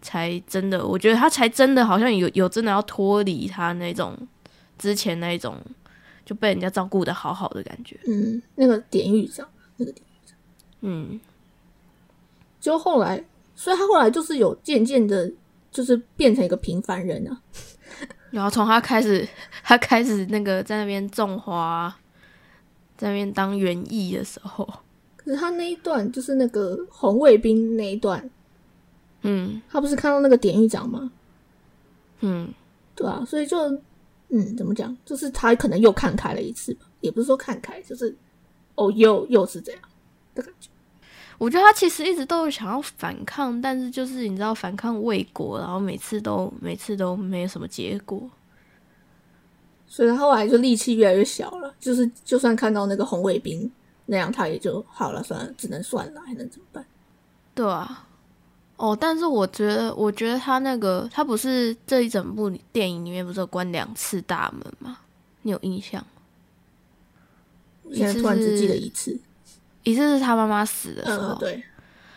[0.00, 4.16] 才真的，我觉得他才真的好像有有真的要脱离他那种
[4.78, 5.58] 之前那种
[6.24, 7.98] 就被人家照顾的好好的感觉。
[8.06, 10.38] 嗯，那个典狱长，那个典狱长，
[10.80, 11.20] 嗯，
[12.60, 15.30] 就后来，所以他后来就是有渐渐的，
[15.70, 17.40] 就是变成一个平凡人啊。
[18.30, 19.28] 然后从他开始，
[19.62, 21.94] 他开始那个在那边种花，
[22.96, 24.68] 在那边当园艺的时候，
[25.16, 28.28] 可是他那一段就是那个红卫兵那一段，
[29.22, 31.12] 嗯他不是看到那个典狱长吗？
[32.20, 32.52] 嗯，
[32.96, 33.80] 对啊，所以就
[34.36, 34.96] 嗯，怎么讲？
[35.04, 38.12] 就是他可能又看开了一次吧，也不是说看开，就是
[38.74, 39.80] 哦，又又是这样
[40.34, 40.68] 的感觉。
[41.38, 48.28] 我觉得他其实一直都有想要反抗，但是就是你知道反抗未果，然后每次都每次都没有什么结果。
[49.86, 53.70] 所以他后来就力气越来越小了，就是就算看到那个红卫兵
[54.06, 56.84] 那样，他也就好了，算了，只能算了，还能怎么办？
[57.54, 58.08] 对啊，
[58.76, 64.98] 哦，但是我觉得，我觉得他那个他不是这一整部电影里面不是有关两次大门吗？
[65.42, 66.06] 你有印象吗？
[67.84, 69.18] 我现在突然只记得一次，
[69.82, 71.62] 一次是他妈妈死的时候，嗯，对，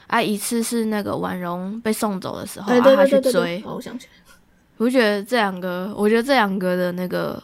[0.07, 4.33] 啊，一次是那个婉容被送走的时候，哎，啊，他去追我想起来，
[4.77, 7.41] 我就觉得这两个，我觉得这两个的那个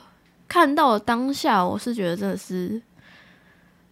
[0.48, 2.82] 看到当下，我是觉得真的是，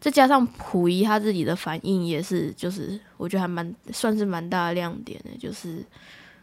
[0.02, 5.86] 再加上溥仪他自己的反应也是，就是我觉得还蛮算是蛮大的亮点的，就是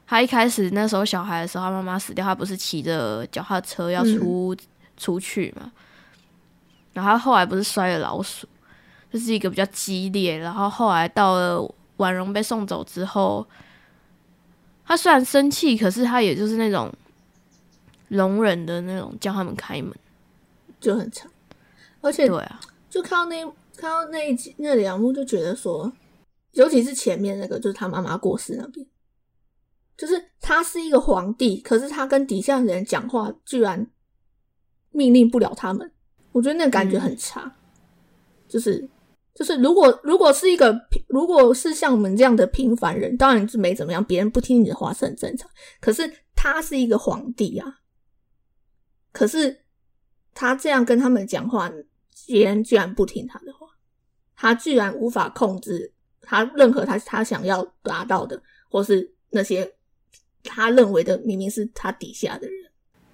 [0.07, 4.57] 他一开始那时候小孩的时候，他妈妈死掉，他不是骑着脚踏车要出、
[4.97, 5.71] 出去嘛，
[6.95, 8.49] 然后他后来不是摔了老鼠，
[9.13, 13.47] 这、是一个比较激烈，然后后来到了婉容被送走之后。
[14.91, 16.91] 他虽然生气，可是他也就是那种
[18.09, 19.95] 容忍的那种，叫他们开门。
[20.81, 21.31] 就很长，
[22.01, 22.59] 而且对啊，
[22.91, 23.45] 就看到那
[23.77, 25.93] 看到那一集那两幕，就觉得说，
[26.53, 28.87] 尤其是前面那个，就是他妈妈过世那边，
[29.97, 33.87] 就是他是一个皇帝，可是他跟底下的人讲话，居然
[34.91, 35.91] 命令不了他们，
[36.33, 37.55] 我觉得那感觉很差。
[38.49, 38.89] 就是
[39.35, 45.49] 就是，如果如果是一个平，如果是像我们这样的平凡人，当然是没怎么样，别人不听你的话是很正常。
[45.81, 47.81] 可是他是一个皇帝啊，
[49.13, 49.65] 可是
[50.33, 51.71] 他这样跟他们讲话，
[52.29, 53.67] 别人居然不听他的话，
[54.37, 59.75] 他居然无法控制他任何他他想要达到的，或是那些
[60.45, 62.71] 他认为的明明是他底下的人，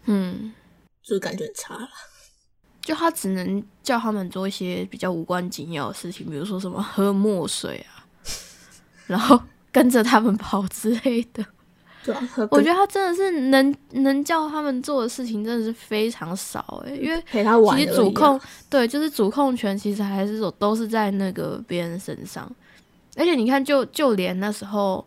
[0.06, 0.52] 嗯，
[1.00, 1.88] 就是感觉很差了。
[2.82, 8.04] 就他只能叫他们做一些比较无关紧要的事情，比如说什么喝墨水啊，
[9.06, 11.46] 然后跟着他们跑之类的。
[12.04, 18.38] 对啊，我觉得他真的是能能叫他们做的事情真的是非常少诶、因为陪他玩其实主控
[18.68, 22.50] 对，就是主控权其实还是说都是在那个别人身上，
[23.16, 25.04] 而且你看就，就连那时候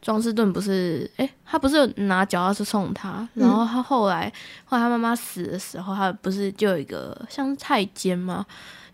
[0.00, 4.32] 庄士顿不是，诶，他不是有拿脚踏车送他，然后他后来、
[4.64, 8.46] 后来他妈妈死的时候，他不是就有一个像是太监吗？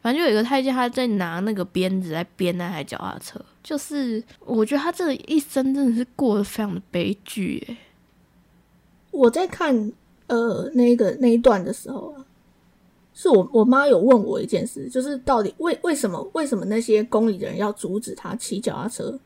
[0.02, 7.76] 反正就有一个太监，他在拿那个鞭子在鞭那台脚踏车，就是我觉得他这一生真的是过得非常的悲剧，诶。
[9.12, 9.92] 我在看
[10.26, 12.26] 呃那个那一段的时候啊，
[13.14, 19.16] 是我我妈有问我一件事，就是到底为为什么为什么那些宫里的人要阻止他骑脚踏车？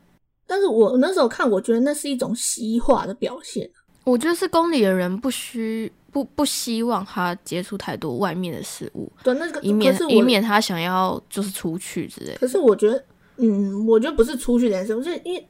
[0.46, 3.68] 但是我那时候看，我觉得那是一种西化的表现。
[4.04, 12.38] 我觉得是宫里的人不需不不希望他接触太多外面的事物，对，那个以免以免他想要就是出去之类的。
[12.38, 13.04] 可是我觉得，
[13.36, 15.46] 嗯，我觉得不是出去这件事，我觉得因为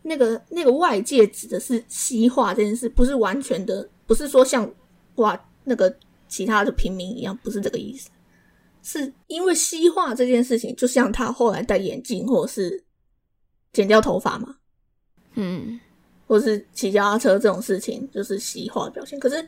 [0.00, 4.66] 那个那个外界指的是西化这件事，不是完全的，不是说像
[5.16, 5.94] 哇那个
[6.28, 8.08] 其他的平民一样，不是这个意思。
[8.82, 12.82] 是因为西化这件事情，就像他后来戴眼镜，或者是
[13.70, 14.56] 剪掉头发嘛，
[15.34, 15.78] 嗯
[16.26, 19.20] 或是骑脚踏车这种事情，就是西化的表现。
[19.20, 19.46] 可是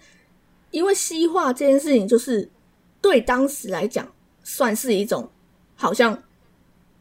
[0.71, 2.49] 因为西化这件事情，就是
[3.01, 4.07] 对当时来讲，
[4.43, 5.29] 算是一种
[5.75, 6.23] 好像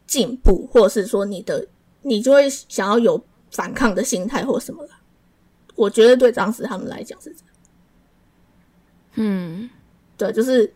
[0.06, 1.66] 进步，或者是说你的
[2.02, 4.90] 你就会想要有反抗的心态或什么了。
[5.74, 7.54] 我觉得对当时他们来讲是这样，
[9.14, 9.70] 嗯
[10.16, 10.72] 对，就是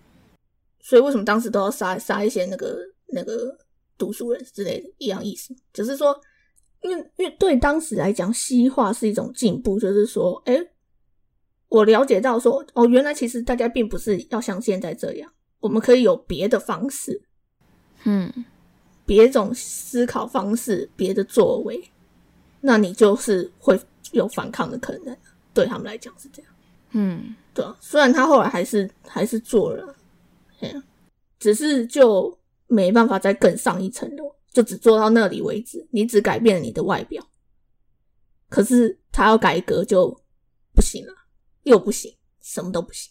[0.81, 2.79] 所以为什么当时都要杀杀一些那个
[3.09, 3.57] 那个
[3.99, 6.21] 读书人之类的，一样意思，只是说。
[6.85, 10.59] 因为因为对当时来讲，西化是一种进步，就是说，哎，
[11.73, 17.23] 我了解到说，哦，原来其实大家并不是要像现在这样，我们可以有别的方式，
[18.05, 18.31] 嗯
[19.07, 21.83] 别种思考方式，别的作为，
[22.61, 23.81] 那你就是会
[24.11, 25.17] 有反抗的可能。
[25.55, 26.53] 对他们来讲是这样，
[26.91, 27.75] 嗯对啊。
[27.81, 29.97] 虽然他后来还是还是做了，
[30.61, 30.83] 哎呀，
[31.39, 35.87] 只是就没办法再更上一层楼，就只做到那里为止。
[35.91, 37.27] 你只改变了你的外表，
[38.51, 40.15] 可是他要改革就
[40.75, 41.15] 不行了，
[41.64, 43.11] 又不行，什么都不行。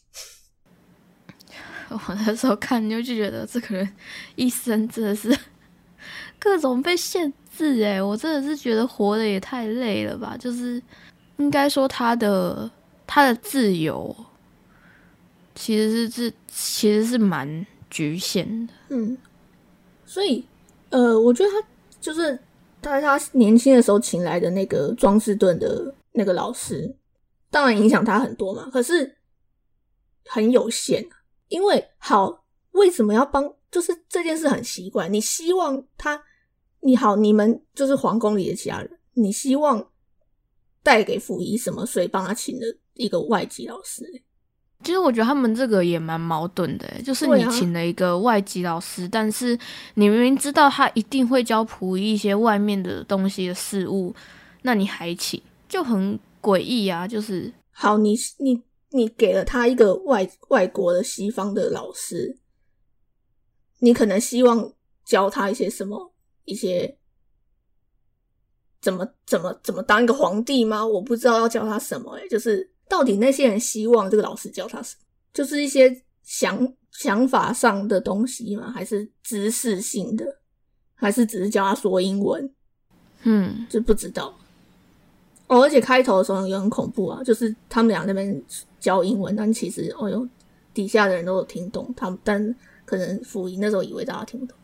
[1.90, 3.96] 我那时候看就就觉得这个人
[4.36, 5.38] 一生真的是
[6.40, 10.38] 各种被限制哎，我真的是觉得活的也太累了吧。
[10.38, 10.82] 就是
[11.38, 12.70] 应该说他的
[13.06, 14.16] 他的自由
[15.54, 18.74] 其实是是其实是蛮局限的。
[18.90, 19.18] 嗯，
[20.06, 20.46] 所以
[20.92, 21.68] 呃，我觉得他
[22.00, 22.40] 就是
[22.82, 26.94] 在他年轻的时候请来的那个庄士顿的那个老师，
[27.52, 29.18] 当然影响他很多嘛，可是
[30.26, 31.08] 很有限。
[31.50, 33.54] 因为好，为什么要帮？
[33.70, 35.08] 就是这件事很奇怪。
[35.08, 36.24] 你希望他，
[36.80, 39.86] 你好，你们就是皇宫里的其他人，你希望
[40.82, 41.86] 带给溥仪什么？
[41.86, 44.24] 所以帮他请了一个外籍老师。
[44.84, 49.58] 其实我觉得他们这个也蛮矛盾的，就是你请了一个外籍老师，但是
[49.94, 54.16] 你明明知道他一定会教溥仪一些外面的东西的事物，
[54.64, 57.08] 那你还请，就很诡异啊！
[57.08, 58.64] 就是好，你你。
[58.94, 62.38] 你给了他一个外外国的西方的老师，
[63.80, 64.74] 你可能希望
[65.06, 66.14] 教他一些什么？
[66.44, 66.98] 一些
[68.82, 70.86] 怎么怎么怎么当一个皇帝吗？
[70.86, 72.12] 我不知道要教他什么。
[72.16, 75.06] 诶就是到底那些人希望这个老师教他什么？
[75.34, 78.70] 就是一些想想法上的东西吗？
[78.74, 80.42] 还是知识性的？
[80.96, 82.54] 还是只是教他说英文？
[83.24, 84.38] 嗯，就不知道。
[85.52, 88.42] 哦，而且开头的时候也很恐怖啊，就是他们俩那边。
[88.82, 90.28] 教英文，但其实哦哟，
[90.74, 94.58] 底下的人都有听懂他们，但可能溥仪那时候以为大家听不懂。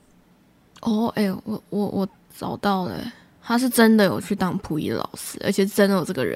[0.81, 2.99] 哦，哎，我我我找到了，
[3.43, 6.35] 他是真的有去当溥仪老师，而且真的有这个人，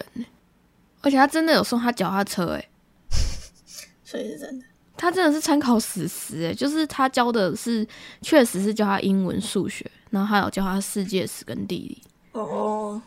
[1.01, 2.69] 而且他真的有送他脚踏车，哎，
[4.05, 7.83] 所以是真的，他真的是参考史实，哎，就是他教的是
[8.21, 12.03] 确实是教他英文、数学，然后还有教他世界史跟地理。
[12.33, 13.01] 哦，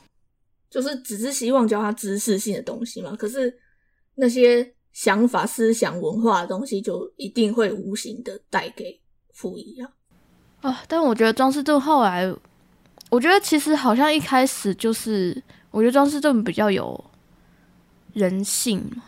[0.74, 3.56] 就是只是希望教他知识性的东西嘛，可是。
[4.16, 8.96] 那些想法、思想、文化的东西，就一定会无形的带给
[9.32, 9.90] 溥仪啊。
[10.60, 10.84] 啊！
[10.86, 12.32] 但我觉得庄士顿后来，
[13.10, 17.04] 我觉得其实好像一开始就是，我觉得庄士顿比较有
[18.12, 19.02] 人性嘛。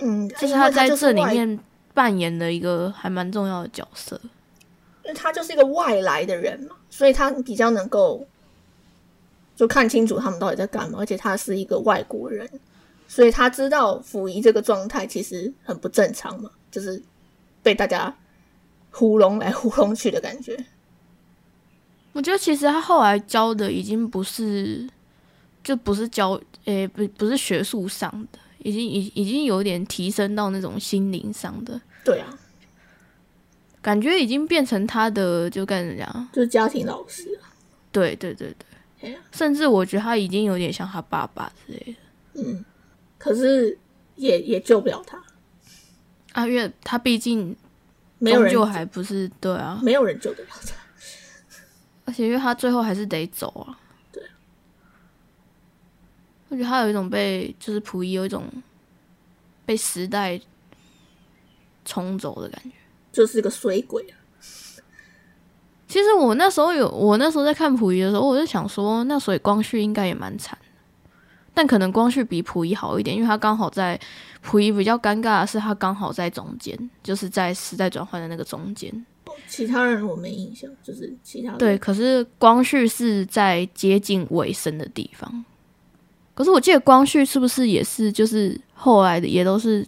[0.00, 1.58] 嗯，就是他在这里面
[1.94, 4.20] 扮演的一个还蛮重要的角色。
[5.02, 8.22] 因为他就是一个外来的人嘛，所以他比较能够
[9.56, 12.48] 就看清楚他们到底在干嘛，而且他是一个外国人。
[13.08, 17.02] 所以他知道溥仪这个状态其实很不正常嘛，就是
[17.62, 18.14] 被大家
[18.90, 20.56] 糊弄来糊弄去的感觉。
[22.12, 24.88] 我觉得其实他后来教的已经不是，
[25.62, 31.80] 就不是教，诶，不不是学术上的，已经已已经有点提升到那种心灵上的。
[32.04, 32.38] 对啊，
[33.80, 37.38] 感觉已经变成他的，就跟人家就是家庭老师。
[37.92, 38.66] 对对对对，
[39.32, 42.42] 甚至我觉得他已经有点像他爸爸之类的。
[42.42, 42.64] 嗯。
[43.18, 43.76] 可是
[44.14, 45.20] 也也救不了他，
[46.32, 47.56] 阿月他毕竟
[48.18, 50.76] 没有人救，还不是对啊，没有人救得了他，
[52.04, 53.80] 而且因为他最后还是得走啊。
[54.12, 54.22] 对，
[56.50, 58.44] 我觉得他有一种被就是溥仪有一种
[59.64, 60.40] 被时代
[61.84, 62.70] 冲走的感觉，
[63.10, 64.15] 就是个水鬼啊。
[65.88, 70.56] 其实我那时候有，我那时候在看溥仪的时候，我就想说，那所以光绪应该也蛮惨。
[71.54, 73.98] 但可能光绪比溥仪好一点，因为他刚好在
[74.42, 79.06] 溥仪比较尴尬的是，他刚好在中间，就是在时代转换的那个中间。
[79.48, 81.78] 其他人我没印象，就是其他对。
[81.78, 85.44] 可是光绪是在接近尾声的地方。
[86.34, 89.86] 可是我记得光绪是不是也是就是后来的也都是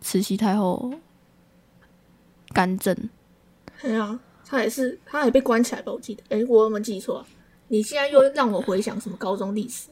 [0.00, 0.90] 慈禧太后
[2.54, 2.96] 干政？
[3.82, 4.18] 对啊，
[4.50, 5.92] 他也是，他也被关起来吧？
[5.92, 7.24] 我记得，哎，我有没有记错？
[7.68, 9.88] 你现在又让我回想什么高中历史？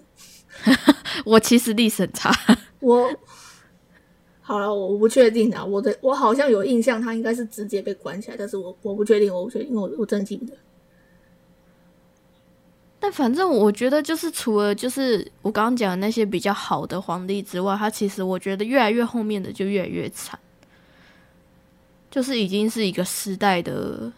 [1.25, 2.33] 我其实历史很差。
[2.81, 3.09] 我
[4.41, 5.65] 好了，我不确定啊。
[5.65, 10.53] 我的我好像有印象，他应该是直接被关起来，但是我我不确定，我不确定，因为我我真的记不得。
[12.99, 20.37] 但反正我觉得，就是除了就是我刚刚讲的那些比较好的皇帝之外，他其实我觉得越来越后面的就越来越惨，
[22.11, 24.13] 就是已经是一个时代的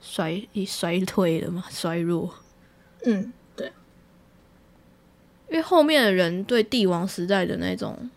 [0.00, 2.34] 衰衰退了嘛，衰弱。
[3.04, 3.32] 嗯。
[3.56, 3.70] 对
[5.48, 8.08] 因为后面的人对帝王时代的那种，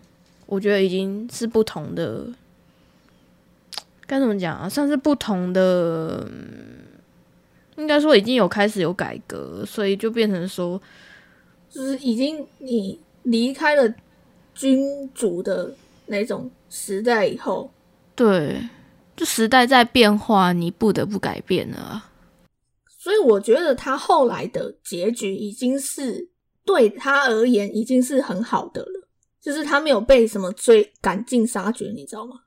[0.45, 2.27] 我觉得已经是不同的，
[4.05, 4.69] 该怎么讲啊？
[4.69, 6.29] 算是不同的，
[7.75, 10.79] 应该说已经有开始有改革，所以就变成说，
[11.71, 13.91] 就是已经你离开了
[14.53, 15.73] 君主的
[16.05, 17.71] 那种时代以后，
[18.15, 18.61] 对，
[19.15, 22.09] 就时代在变化，你不得不改变了。
[22.87, 26.29] 所以我觉得他后来的结局已经是
[26.65, 29.07] 对他而言已经是很好的了，
[29.41, 32.41] 就是他没有被什么追赶尽杀绝，你知道吗？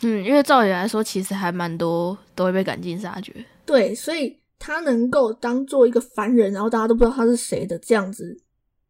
[0.00, 3.32] 嗯，因为照理来说，其实还蛮多都会被赶尽杀绝。
[3.64, 8.36] 对，所以他能够当做一个凡人，然后大家都不知道他是谁的这样子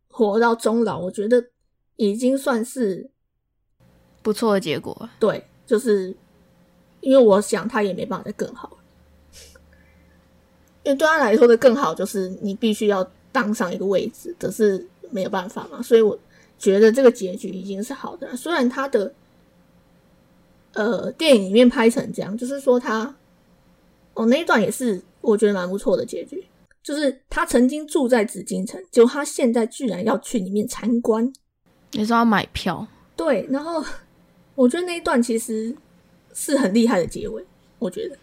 [0.08, 1.44] 活到终老，我觉得
[1.96, 3.10] 已经算是
[4.22, 5.08] 不错的结果。
[5.20, 6.14] 对，就是
[7.00, 8.76] 因为我想他也没办法再更好，
[10.82, 15.82] 因为对他来说的更好就是你必须要当上一个位置，可是没有办法嘛。
[15.82, 16.18] 所以我
[16.58, 19.12] 觉得这个结局已经是好的，虽然他的。
[20.76, 23.14] 呃，电影里面拍成这样，就是说他，
[24.14, 26.44] 哦，那一段也是我觉得蛮不错的结局，
[26.82, 31.32] 就是他曾经住在紫禁城，结果他现在居然要去里面参观，
[31.92, 32.84] 你说要买票？
[33.14, 33.84] 对，然后
[34.54, 35.74] 我觉得那一段其实
[36.32, 37.44] 是很厉害的结尾，
[37.78, 38.16] 我觉得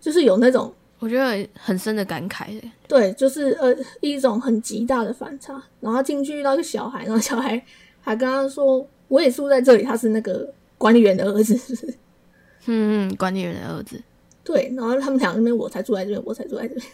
[0.00, 7.62] 就是有那种我觉得很深的感慨，对，就是呃一种很极大的反差，然后进去遇到一个小孩，然后小孩
[8.00, 10.52] 还跟他说，我也住在这里，他是那个。
[10.76, 11.54] 管理员的儿子，
[12.66, 14.02] 嗯嗯，管理员的儿子，
[14.42, 16.86] 对，然后他们俩那边，我才住在这边，我才住在这边，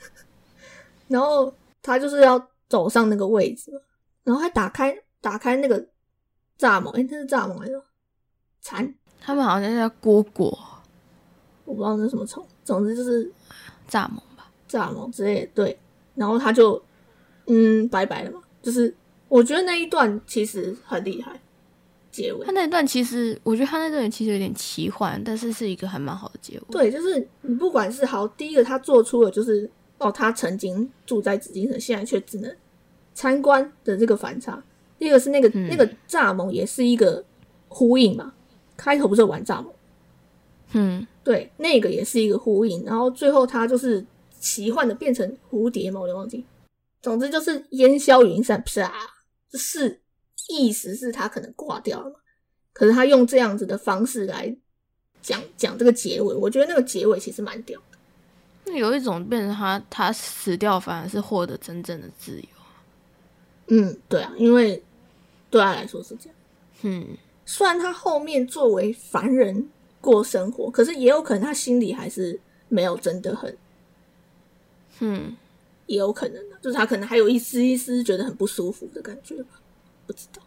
[1.08, 1.50] 然后
[1.80, 3.70] 他就是要走上那个位置，
[4.24, 5.82] 然后还打开打开那个
[6.58, 7.80] 蚱蜢，哎，这是蚱蜢还是
[8.60, 8.94] 蚕？
[9.20, 10.56] 他们好像叫蝈蝈，
[11.64, 13.26] 我不知道那什么虫，总之就是
[13.88, 15.78] 蚱蜢吧，蚱蜢之类的，对，
[16.14, 16.82] 然后他就
[17.46, 18.94] 嗯，拜拜了嘛，就是
[19.28, 21.40] 我觉得那一段其实很厉害。
[22.10, 26.64] 结尾，他那一段其实，我觉得他那段其实有点奇幻，但是是一个还蛮好的结尾。
[26.70, 32.56] 对，就是你不管是好，第一个他做出了就是哦，他曾经住在紫禁城，现在却只能
[33.14, 34.60] 参观的这个反差。
[34.98, 37.24] 第二个是那个那个蚱蜢也是一个
[37.68, 38.32] 呼应嘛，
[38.76, 39.66] 开头不是玩蚱蜢，
[40.72, 44.04] 嗯，对，那个也是一个呼应，然后最后他就是
[44.38, 46.44] 奇幻的变成蝴蝶嘛，我忘记。
[47.00, 48.92] 总之就是烟消云散，啪，
[49.52, 50.00] 是。
[50.50, 52.16] 意思是他可能挂掉了嘛？
[52.72, 54.56] 可是他用这样子的方式来
[55.20, 57.98] 讲讲这个结尾，我觉得那个结尾其实蛮屌的。
[58.64, 62.48] 那有一种变成他他死掉，反而是获得真正的自由。
[63.66, 64.82] 嗯，对啊，因为
[65.50, 66.34] 对他来说是这样。
[66.82, 69.68] 嗯，虽然他后面作为凡人
[70.00, 72.38] 过生活，可是也有可能他心里还是
[72.68, 73.56] 没有真的很……
[75.00, 75.36] 嗯，
[75.86, 79.60] 也有可能的，就是他可能还有一丝一丝觉得很不舒服的感觉吧。
[80.06, 80.42] 不知道，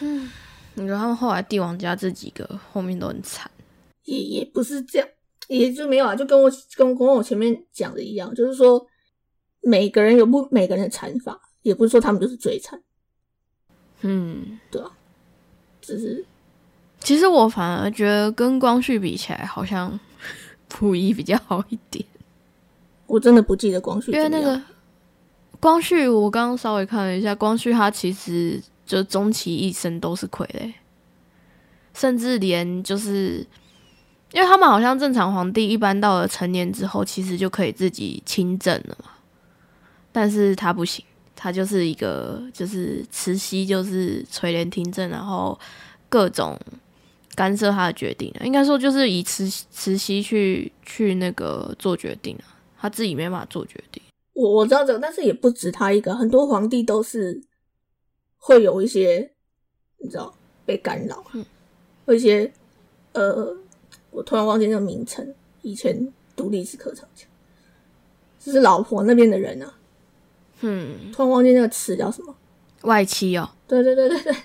[0.00, 0.30] 嗯，
[0.74, 3.50] 你说他们后来帝王家这几个后面都很惨，
[4.04, 5.08] 也也不是这样，
[5.48, 8.84] 也就没有啊，就跟我跟跟我前面讲的一样，就是说
[9.60, 12.82] 每个人有不每个人的惨法，也不是说他们就是最惨，
[14.02, 14.90] 嗯，对啊，
[15.80, 16.24] 只是。
[17.00, 19.98] 其实我反而觉得跟光绪比起来，好像
[20.68, 22.04] 溥仪比较好一点，
[23.06, 24.60] 我真的不记得光绪，因为那个。
[25.60, 30.72] 光绪，我刚刚稍微看了一下，光绪他其实就终其一生都是傀儡，
[31.94, 33.46] 甚至连就是，
[34.32, 39.10] 因为他们好像正常皇帝一般到了成年之后，其实就可以自己亲政了嘛，
[40.10, 41.04] 但是他不行，
[41.42, 45.58] 他就是一个就是慈禧就是垂帘听政，然后
[46.08, 46.56] 各种
[47.34, 52.46] 干涉他的决定，应该说就是以慈慈禧去去那个做决定啊，
[52.78, 54.00] 他自己没办法做决定。
[54.34, 57.42] 我我知道这个，但是也不止他一个，很多皇帝都是
[58.38, 59.32] 会有一些，
[59.98, 60.32] 你知道
[60.64, 61.44] 被干扰，嗯，
[62.06, 62.52] 有一些
[63.14, 63.56] 呃，
[64.12, 67.28] 我突然忘记那个名称，以前读历史课程讲，
[68.38, 69.74] 就是老婆那边的人啊，
[70.62, 72.34] 嗯，突然忘记那个词叫什么，
[72.82, 74.36] 外戚哦，对对对对对，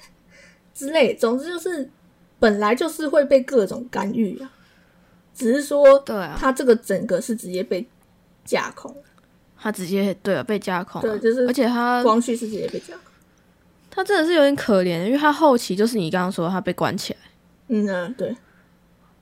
[0.73, 1.89] 之类，总之就是
[2.39, 4.51] 本来就是会被各种干预啊，
[5.33, 7.87] 只是说，对啊，他这个整个是直接被
[8.43, 8.95] 架空。
[9.59, 13.01] 他直接对啊被架空，对，就是而且他光绪是直接被架空，
[13.89, 17.19] 他真的是有点可怜，因为他后期就是你刚刚说他被关起来，
[17.69, 18.35] 嗯啊对，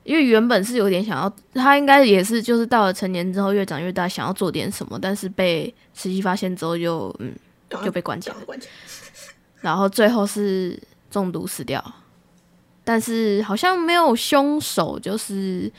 [0.06, 7.36] 因为原本是有点想要，他应该也是就是到了成年之后越长越大，想要做点什么，但是被慈禧发现之后就嗯
[7.84, 8.36] 就被关起来，
[9.60, 10.82] 然后最后是
[11.12, 11.84] 中毒死掉，
[12.86, 15.70] 但是好像没有凶手，就是。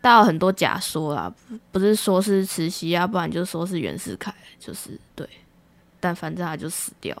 [0.00, 1.32] 大有很多假说啦，
[1.70, 5.24] 不是说是慈禧啊，不然就说是袁世凯，就是对，
[6.00, 7.16] 但反正他就死掉，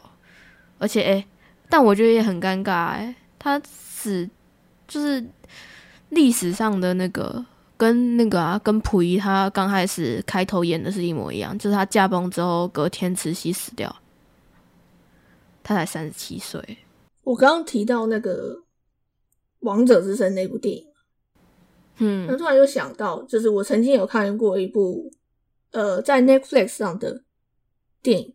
[0.78, 1.24] 而且哎，
[1.68, 4.28] 但我觉得也很尴尬哎，他死
[4.88, 5.24] 就是
[6.12, 7.44] 历史上的那个
[7.76, 13.96] 跟那个啊，跟溥仪他刚开始开头演的是一模一样，就是他驾崩之后隔天慈禧死掉，
[15.62, 16.78] 他才三十七岁。
[17.22, 18.56] 我刚刚提到那个
[19.60, 20.86] 《王者之声》那部电影。
[21.96, 25.10] 嗯我突然就想到，就是我曾经有看过一部
[25.70, 27.22] 呃在 Netflix 上的
[28.02, 28.34] 电影，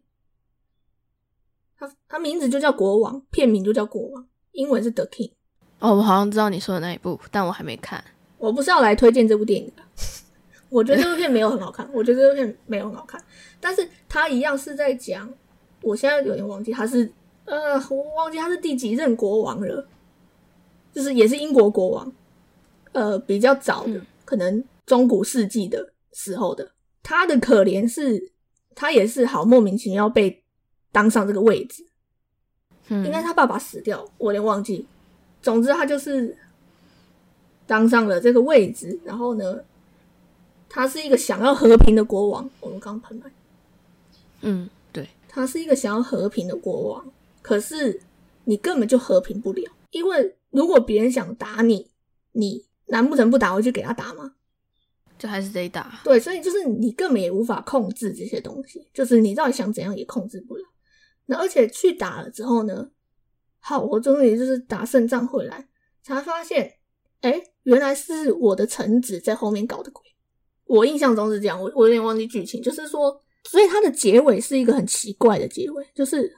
[1.77, 5.33] 它它名字就叫《国王》，片名就叫《国王》，英文是 The King。
[5.79, 8.03] 哦，我好像知道你说的那一部，但我还没看。
[8.37, 9.83] 我不是要来推荐这部电影的，
[10.69, 13.23] 我觉得这部片没有很好看，我觉得这部片没有很好看，
[13.59, 15.31] 但是它一样是在讲，
[15.81, 17.11] 我现在有点忘记他是
[17.45, 19.87] 呃，我忘记他是第几任国王了，
[20.91, 22.11] 就是也是英国国王，
[22.91, 26.71] 呃，比较早的，嗯可能中古世纪的时候的，
[27.01, 28.31] 他的可怜是，
[28.75, 30.43] 他也是好莫名其妙被
[30.91, 31.85] 当上这个位置，
[32.89, 34.87] 嗯，应该他爸爸死掉，我有点忘记。
[35.47, 36.37] 总之，他就是
[37.65, 39.63] 当上了这个位置，然后呢，
[40.67, 42.49] 他是一个想要和平的国王。
[42.59, 43.31] 我们刚喷来，
[44.41, 47.97] 嗯，对，他是一个想要和平的国王，可是
[48.43, 51.89] 你根本就和平不了，因为如果别人想打你，
[52.33, 54.33] 你难不成不打回去给他打吗？
[55.17, 56.01] 就还是得打。
[56.03, 60.63] 对，所以就是你根本也无法控制这些东西，就是你到底想怎样也控制不了。
[61.27, 62.89] 那而且去打了之后呢，
[63.67, 65.67] 好，我终于就是打胜仗回来，
[66.01, 66.73] 才发现，
[67.19, 70.01] 哎，原来是我的臣子在后面搞的鬼。
[70.63, 76.33] 我印象中是这样，我我有点忘记剧情，就是说，所以它的结尾是一个很奇怪的结尾，就是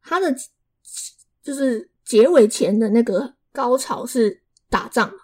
[0.00, 0.32] 它的
[1.42, 4.40] 就是结尾前的那个高潮是
[4.70, 5.18] 打仗嘛。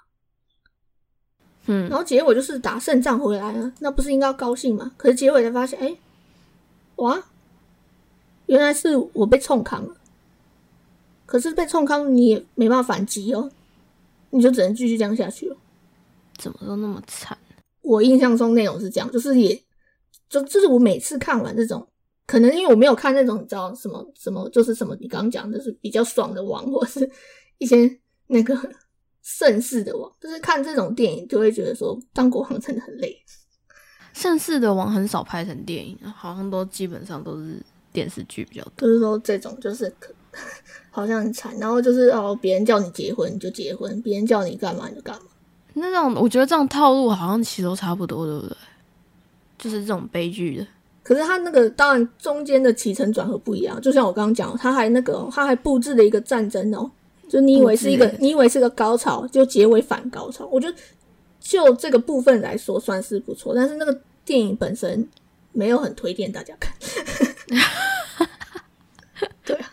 [1.66, 4.91] 嗯然后结尾就是打胜仗回来了，那不是应该要高兴吗？
[4.97, 5.97] 可是结尾才发现，哎，
[6.97, 7.25] 哇，
[8.47, 9.97] 原来是我被冲康了。
[11.27, 13.51] 可是被冲康你也没办法反击哦，
[14.31, 15.57] 你就只能继续这样下去了。
[16.37, 17.37] 怎么都那么惨？
[17.83, 19.62] 我印象中内容是这样，就是也
[20.29, 21.87] 就就是我每次看完这种，
[22.27, 27.09] 可能因为我没有看那种你知道什么什么，就是什么你刚刚讲就是比较爽的网，或是
[27.59, 28.59] 一些那个
[29.22, 33.16] 盛世的网，就是看这种电影就会觉得说当国王真的很累。
[34.12, 37.61] 盛世的王很少拍成电影，好像都基本上都是
[37.93, 38.87] 电视剧比较多。
[38.87, 40.12] 就是说这种就是可
[40.95, 45.22] 好像很惨，然后就是哦，别人叫你结婚你就结婚，别人叫你干嘛你就干嘛。
[45.72, 48.57] 那这样，我觉得这种套路好像其实都差不多，对不对？
[49.59, 50.66] 就是这种悲剧的。
[51.03, 56.88] 可是他那个当然中间的起承转合不一样，就像我刚刚讲，他还那个哦他还布置了一个战争哦，
[57.28, 60.47] 就你以为是一个你以为是个高潮，就结尾反高潮。
[60.47, 60.78] 我觉得
[61.40, 65.05] 就这个部分来说算是不错，但是那个电影本身
[65.51, 66.72] 没有很推荐大家看。
[69.45, 69.70] 对啊，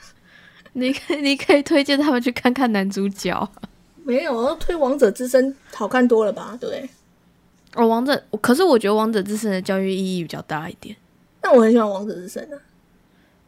[0.74, 3.50] 你可以你可以推荐他们去看看男主角。
[4.04, 6.58] 没有推《王者之声》好看多了吧？
[6.60, 6.90] 对不对？
[7.76, 10.96] 哦，王者，可是我觉得王者之声的教育意义比较大一点。
[11.44, 12.60] 那我很喜欢《王者之声》啊。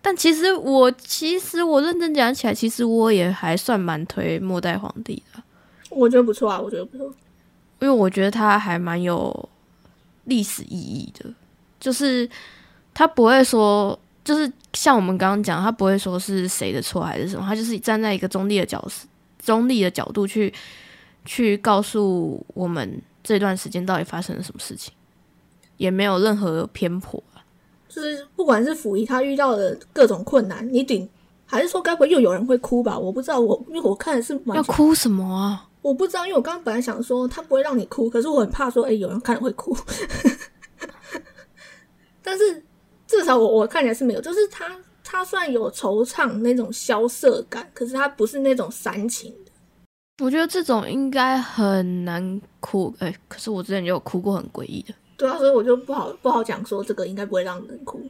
[0.02, 5.42] 但其实我其实我认真讲起来，其实我也还算蛮推末代皇帝的，
[5.90, 7.06] 我觉得不错啊，我觉得不错。
[7.80, 9.50] 因为我觉得他还蛮有
[10.26, 11.30] 历史意义的，
[11.80, 12.30] 就是
[12.94, 19.08] 他不会说，就是像我们刚刚讲，他不会说是谁的错还是什么，他就是站在一个中立的角色
[19.40, 20.54] 中立的角度去
[21.26, 24.94] 去告诉我们这段时间到底发生了什么事情，
[25.78, 27.22] 也没有任何偏颇。
[27.90, 31.08] 就是不管是溥仪他遇到的各种困难，你顶
[31.46, 32.98] 还是说该不会又有人会哭吧？
[32.98, 35.68] 我不知道，我因为我看的是要哭什么啊？
[35.82, 39.78] 我不知道，因为我刚刚本来想说他不会让你哭，可是我很怕说，哎、有人看了会哭。
[42.24, 42.64] 但是
[43.14, 49.52] 至少我我看起来是没有，就是他他算有惆怅那种萧瑟感，可是他不是那种煽情的。
[50.24, 54.94] 我觉得这种应该很难哭，哎、可是我之前就有哭过很诡异的。
[55.16, 58.02] 对啊，所以我就不好不好讲说这个应该不会让人哭。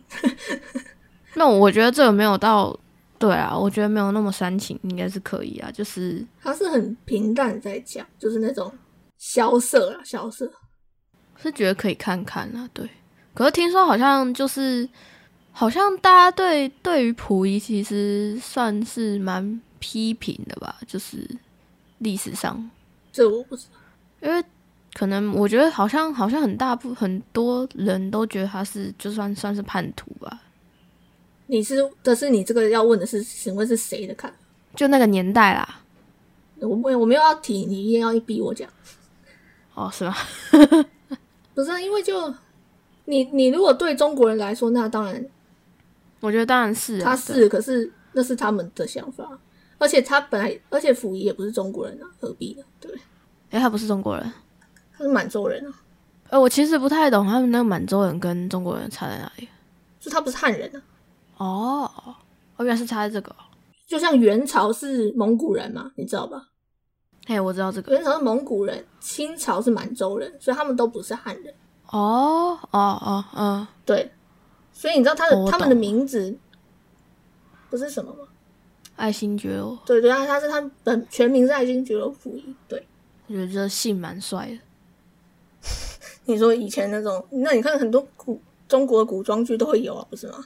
[1.35, 2.77] 那我觉得这个没有到，
[3.19, 5.69] 对啊，我觉得没有那么煽情，应该是可以啊。
[5.71, 8.71] 就是他是很平淡在讲，就是那种
[9.17, 10.49] 萧瑟啊，萧瑟。
[11.35, 12.87] 是觉得可以看看啊，对。
[13.33, 14.87] 可是听说好像就是，
[15.51, 21.27] 好像大家对对于溥仪其实算是蛮批评的吧，就是
[21.99, 22.69] 历史上，
[23.11, 23.79] 这我不知道。
[24.27, 24.43] 因为
[24.93, 30.41] 可能我觉得好像好像很大部很多人都觉得他是就算算是叛徒吧，
[31.47, 34.37] 你是，但是你这个要问的是，请问是谁的看法？
[34.75, 35.79] 就那个年代啦。
[36.59, 38.69] 我没有我没有要提，你一定要逼我讲。
[39.73, 40.15] 哦，是吗？
[41.53, 42.33] 不是、啊，因为就
[43.05, 45.25] 你你如果对中国人来说，那当然
[46.19, 49.39] 我觉得当然是、啊，他是，可是那是他们的想法。
[49.79, 52.63] 而且他本来，而且溥仪也不是中国人啊，何必呢？
[52.79, 52.89] 对，
[53.49, 54.31] 诶，他不是中国人。
[54.95, 55.73] 他是满洲人啊，
[56.29, 59.49] 呃，我其实不太懂他们那个满洲人跟中国人差在哪里。
[59.99, 60.81] 就他不是汉人啊。
[61.37, 61.91] 哦，
[62.55, 63.43] 哦，原来是差在这个哦。
[63.85, 66.47] 就像元朝是蒙古人嘛，你知道吧？
[67.25, 67.91] 哎，我知道这个。
[67.93, 71.53] 元朝是蒙古人，清朝是满洲人，所以他们都不是汉人。
[71.93, 74.11] 哦哦哦，嗯，对。
[74.71, 76.35] 所以你知道他的我他们的名字
[77.69, 78.27] 不是什么吗？
[78.95, 82.53] 爱新觉罗，对对啊，他是他本全名是爱新觉罗溥仪。
[82.67, 82.85] 对，
[83.27, 84.59] 我觉得这姓蛮帅的。
[86.25, 90.45] 你说以前那种，那你看很多古中国的古装剧都会有啊，不是吗？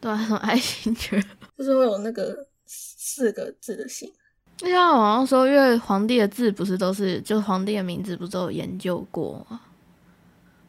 [0.00, 1.24] 对啊，什么爱新觉罗。
[1.58, 4.12] 就是会有那个四个字的姓。
[4.60, 9.60] 因为他好像说，因为皇帝的字不是都是，就皇帝的名字不是都有研究过吗？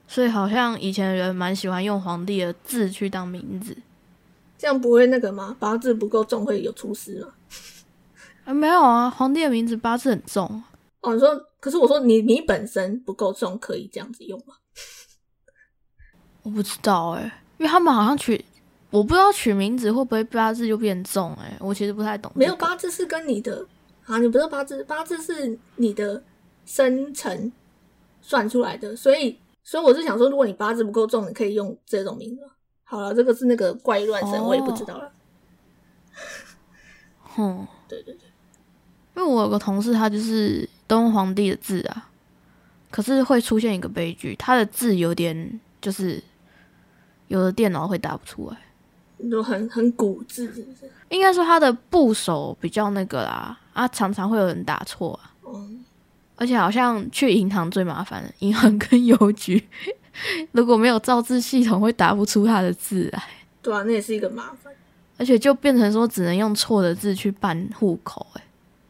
[0.08, 3.76] 所以好像以前的人蛮喜欢用皇帝的字去当名字。
[4.58, 5.56] 这样不会那个吗？
[5.60, 7.34] 八字不够重会有出师吗？
[8.45, 10.64] 啊，没有啊，皇帝的名字八字很重。
[11.01, 14.56] 哦，你说，可是我说你你本身不够重，可以这样子用吗？
[16.43, 17.24] 我不知道哎、
[17.58, 18.45] 因为他们好像取，
[18.91, 23.66] 我不知道取名字会不会八字就变重哎、我其实不太懂、没有，八字是跟你的
[24.06, 26.24] 啊，你不是八字，八字是你的
[26.66, 27.51] 生辰
[28.22, 32.47] 算出来的，所以所以我是想说，如果你八字不够重，你可以用这种名字。
[32.84, 35.11] 好了，这个是那个怪异乱神，哦我也不知道了。
[37.24, 38.30] 哼， 对对对，
[39.16, 42.09] 因为我有个同事，他就是东皇帝的字啊，
[42.91, 46.24] 可是会出现一个悲剧，他的字有点就是
[47.28, 48.57] 有的电脑会打不出来。
[49.32, 50.91] 就很很古字是不是？
[51.09, 55.84] 应该说他的部首比较那个啦，啊，常常会有人打错啊，嗯，
[56.36, 59.61] 而且好像去银行最麻烦的，银行跟邮局
[60.53, 63.23] 如果没有造字系统，会打不出他的字来，
[63.61, 64.73] 对啊，那也是一个麻烦。
[65.17, 68.41] 而且就变成说只能用错的字去办户口、欸，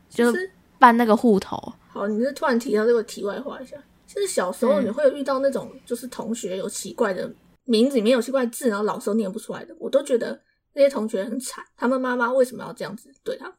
[0.10, 1.74] 就其实办那个户头。
[1.90, 3.78] 好，你是突然提到这个题外话一下，
[4.08, 7.32] 其实小时候嗯你会有遇到那种就是同学有奇怪的
[7.66, 10.40] 名字里面有奇怪的字，然后老师都念不出来的，我都觉得
[10.74, 13.54] 那些同学很惨，他们妈妈为什么要这样子对他们？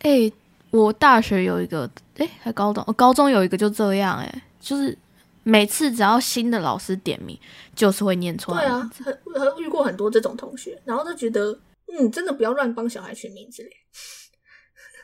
[0.00, 0.32] 哎、
[0.70, 4.96] 我大学有一个，哎、还高中，我高中有一个就这样、哎，就是
[5.42, 7.38] 每次只要新的老师点名，
[7.74, 13.70] 就是会念错他对啊很很遇过很多这种同学，然后就觉得，嗯，真的不要乱帮小孩取名字嘞，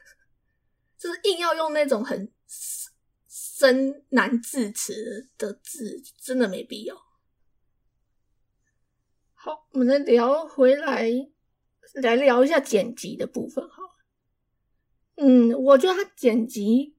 [0.99, 2.31] 就是硬要用那种很
[3.27, 6.95] 深难字词的字，真的没必要。
[9.33, 11.11] 好，我们再聊回来，
[11.95, 13.94] 来聊一下剪辑的部分好了。
[15.17, 16.95] 嗯，我觉得他剪辑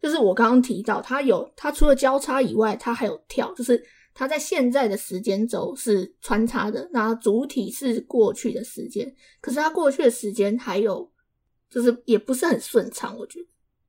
[0.00, 3.82] 就是我刚刚提到，他有他除了交叉以外，他还有跳，就是
[4.14, 11.10] 他在现在的时间轴是穿插的，那主体是过去的时间，可是他过去的时间还有
[11.70, 13.46] 就是也不是很顺畅，我觉得。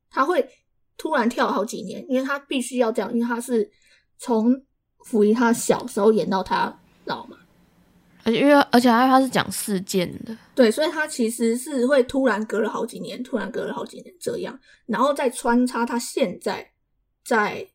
[0.10, 0.50] 他会
[0.98, 3.70] 突然跳好几年，因为他必须要这样，因为他是
[4.18, 4.60] 从
[5.06, 7.38] 溥仪他小时候演到他老嘛，
[8.30, 16.72] 而且因为而且他是讲事件的，对，所以他其实是会突然隔了好几年，突然隔了好几年这样，然后再穿插他现在
[17.26, 17.68] 在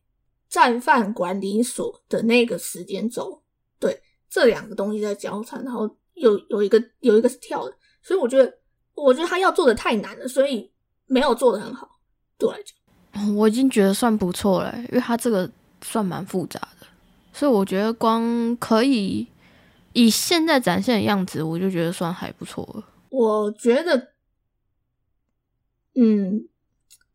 [0.47, 3.41] 战犯管理所的那个时间轴，
[3.79, 8.53] 对，这两个东西在交叉，然后有有一个有一个是跳的，所以我觉得
[8.93, 10.71] 我觉得他要做的太难了，所以
[11.05, 11.99] 没有做的很好，
[12.37, 13.35] 对我来讲。
[13.35, 15.49] 我已经觉得算不错了、因为他这个
[15.81, 16.87] 算蛮复杂的，
[17.33, 19.25] 所以我觉得光可以
[19.95, 22.85] 以现在展现的样子，我就觉得算还不错了。
[23.09, 24.09] 我觉得，
[25.95, 26.47] 嗯，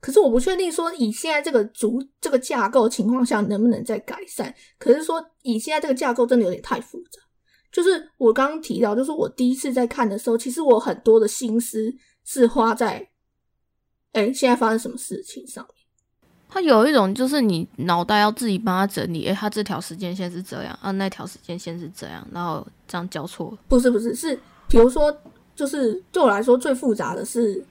[0.01, 4.55] 可是我不确定说以现在这个主这个架构情况下能不能再改善。
[4.78, 7.20] 可是说以现在这个架构真的有点太复杂。
[7.70, 13.11] 就是我刚刚提到，就是我第一次在看的时候，其实我很多的心思是花在，
[14.12, 15.80] 哎、现在发生什么事情上面。
[16.53, 23.57] 它有一种就是你脑袋要自己帮他整理，诶，他这条时间线是这样啊，那条时间线是这样，然后这样交错。
[23.68, 24.34] 不是不是，是
[24.68, 25.16] 比如说，
[25.55, 27.64] 就是对我来说最复杂的是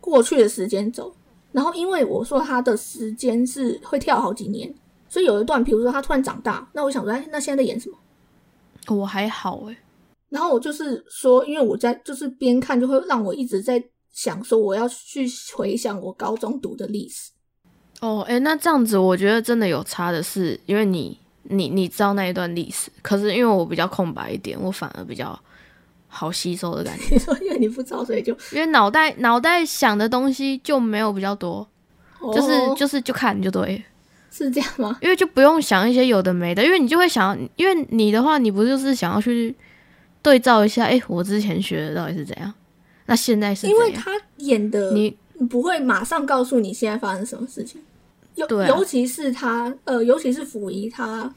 [0.00, 1.14] 过去的时间轴。
[1.52, 4.74] 然后因为我说他的时间是会跳好几年，
[5.08, 7.96] 所以有一段，比如说他突然长大，那我想说，哎，那现在在演什么？
[8.94, 9.76] 我还好诶，
[10.28, 15.26] 然后我就是说，因为我在就是边看就会让我一直在想说，我要去
[15.56, 17.30] 回想我高中读的历史。
[18.00, 25.38] 哦，诶，那这样子我觉得真的有差的是，因为你你你知道那一段历史，可是因为我比较空白一点，我反而比较
[26.08, 31.66] 好吸收的感觉，你说因为你不知道，所以就因为脑袋脑袋想的东西就没有比较多，
[32.34, 33.82] 就是哦就是就看就对。
[34.30, 34.98] 是这样吗？
[35.00, 39.54] 因为就不用想一些有的没的，因为你就会想，因为你的话，你不就是想要去
[40.20, 42.52] 对照一下，诶，我之前学的到底是怎样，
[43.06, 43.66] 那现在是？
[43.66, 45.16] 因为他演的你
[45.48, 47.80] 不会马上告诉你现在发生什么事情，
[48.36, 51.34] 尤、啊尤其是他呃，尤其是溥仪他，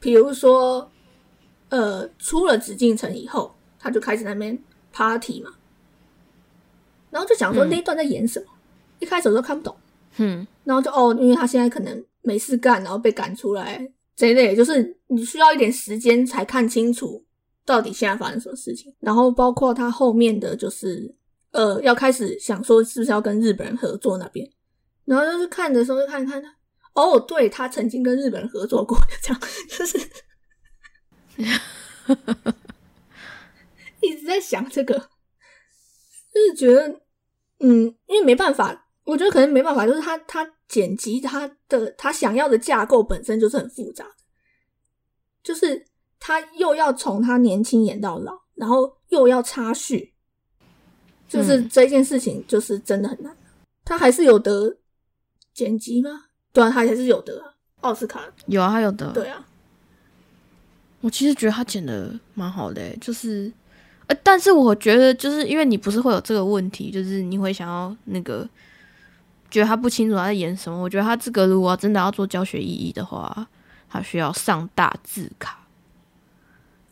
[0.00, 0.90] 比如说
[1.68, 4.58] 呃，出了紫禁城以后，他就开始那边
[4.92, 5.50] party 嘛，
[7.10, 7.68] 然后就想说嗯。
[7.70, 8.46] 那一段在演什么，
[8.98, 9.76] 一开始我都看不懂，
[10.16, 10.46] 嗯。
[10.64, 17.24] 然后就哦，因为他现在可能没事干，然后被赶出来这一类，就是你需要一点时间才看清楚
[17.64, 18.92] 到底现在发生什么事情。
[19.00, 21.14] 然后包括他后面的就是
[21.52, 24.48] 呃，要开始想说是不是要跟日本人合作那边，
[25.04, 26.56] 然后就是看的时候就看看他，
[26.94, 29.98] 哦，对他曾经跟日本人合作过，就这样，就是
[34.00, 34.94] 一直在想这个，
[36.32, 37.00] 就是觉得
[37.58, 44.14] 嗯，因为没办法，我觉得可能没办法，就是他他剪辑他的他想要的架构本身就是很复杂的，
[45.42, 45.84] 就是
[46.18, 50.14] 他又要从他年轻演到老，然后又要插叙，
[51.28, 53.36] 就是嗯这件事情就是真的很难。
[53.84, 54.76] 他还是有得
[55.52, 56.24] 剪辑吗？
[56.52, 58.20] 对啊，他还是有的啊，奥斯卡。
[58.46, 59.10] 有啊，他有的。
[59.12, 59.44] 对啊，
[61.00, 63.52] 我其实觉得他剪的蛮好的、欸，就是，
[64.06, 68.48] 呃，但是我觉得就是因为你不是会有这个问题，就是你会想要那个
[69.50, 70.80] 觉得他不清楚他在演什么。
[70.80, 73.46] 我觉得他这个如果真的要做教学意义的话，
[73.88, 75.66] 他需要上大字卡，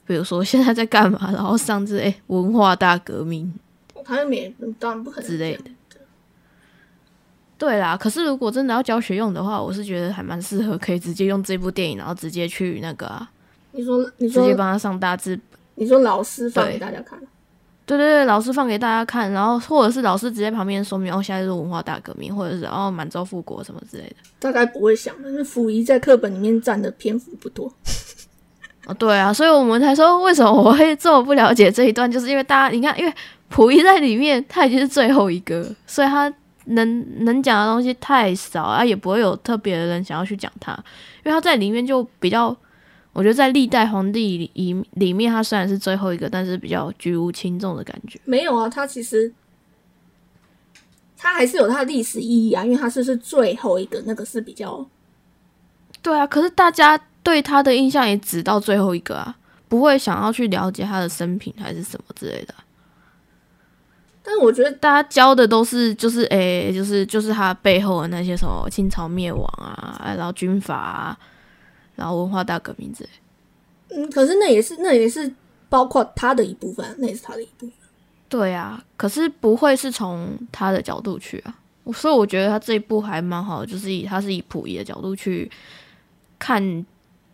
[0.06, 3.52] 比如说现在在干嘛，然后上这哎、文化大革命
[4.04, 5.64] 他就没当然不可能之类的。
[7.58, 13.28] 对啦，可是如果真的要教学用的话，我是觉得还蛮适合，可以直接用这部电影，然后直接去那个啊，
[13.72, 15.38] 你说你说直接帮他上大字
[15.74, 17.18] 你说老师放给大家看，
[17.84, 24.16] 对对对，老师放给大家看，然后或者是老师直接旁边说明，哦，现在是文化大革命，或者是哦满洲复国什么之类的。
[24.38, 27.72] 大概不会想的，因为溥仪在课本里面占的篇幅不多。
[28.86, 33.12] 哦，对啊，所以我们才说为什么我会这么不了解这一段，就是因为大家你看，因为
[33.50, 36.32] 溥仪在里面，他已经是最后一个，所以他
[36.68, 40.72] 能能讲的东西太少啊，也不会有特别的人想要去讲他，
[41.24, 42.56] 因为他在里面就比较，
[43.12, 48.20] 我觉得在历代皇帝里里里面，他虽然是最后一个，但是比较举无轻重的感觉。
[48.24, 49.32] 没有啊，他其实
[51.16, 54.86] 他还是有他的历史意义啊，因为他是是最后一个，那个是比较
[56.02, 59.36] 对啊，可是大家对他的印象也只到最后一个啊，
[59.68, 62.64] 不会想要去了解他的生平还是什么之类的啊。
[64.28, 71.18] 但是我觉得大家教的都是就是诶、就是就是他背后的那些什么清朝灭亡啊，然后军阀啊，
[71.96, 73.96] 然后文化大革命之类的。
[73.96, 75.32] 嗯，可是那也是那也是
[75.70, 77.72] 包括他的一部分，那也是他的一部分。
[78.28, 81.58] 对啊，可是不会是从他的角度去啊，
[81.94, 85.50] 所以我觉得他这一部还蛮好的，就是以他是以溥仪的角度去
[86.38, 86.84] 看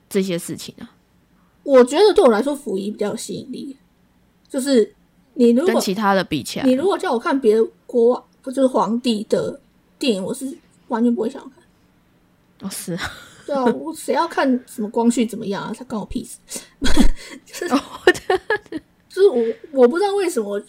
[0.09, 0.89] 这些事情啊，
[1.65, 3.77] 我觉得对我来说，溥仪比较有吸引力，
[4.49, 4.95] 就是
[5.35, 9.61] 你如果跟其他的比起来你，如果叫我看别的国王，不就是皇帝的
[9.99, 10.57] 电影，我是
[10.89, 11.63] 完全不会想要看。
[12.61, 13.01] 哦是啊，
[13.47, 15.75] 对啊，我谁要看什么光绪怎么样啊？
[15.77, 16.39] 他关我屁事。
[17.45, 17.69] 就是
[19.09, 20.61] 就是我我不知道为什么，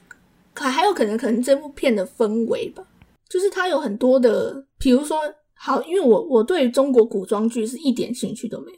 [0.53, 2.83] 还还有可能可能这部片的氛围吧，
[3.29, 5.17] 就是它有很多的，比如说
[5.53, 8.77] 好，因为我我对于中国古装剧是一点兴趣都没有，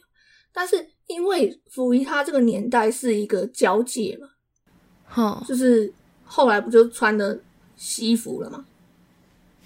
[0.52, 4.28] 但是因为溥仪他这个年代是一个交界嘛，
[5.08, 5.92] 哼，就是
[6.24, 7.38] 后来不就穿的
[7.76, 8.64] 西服了吗，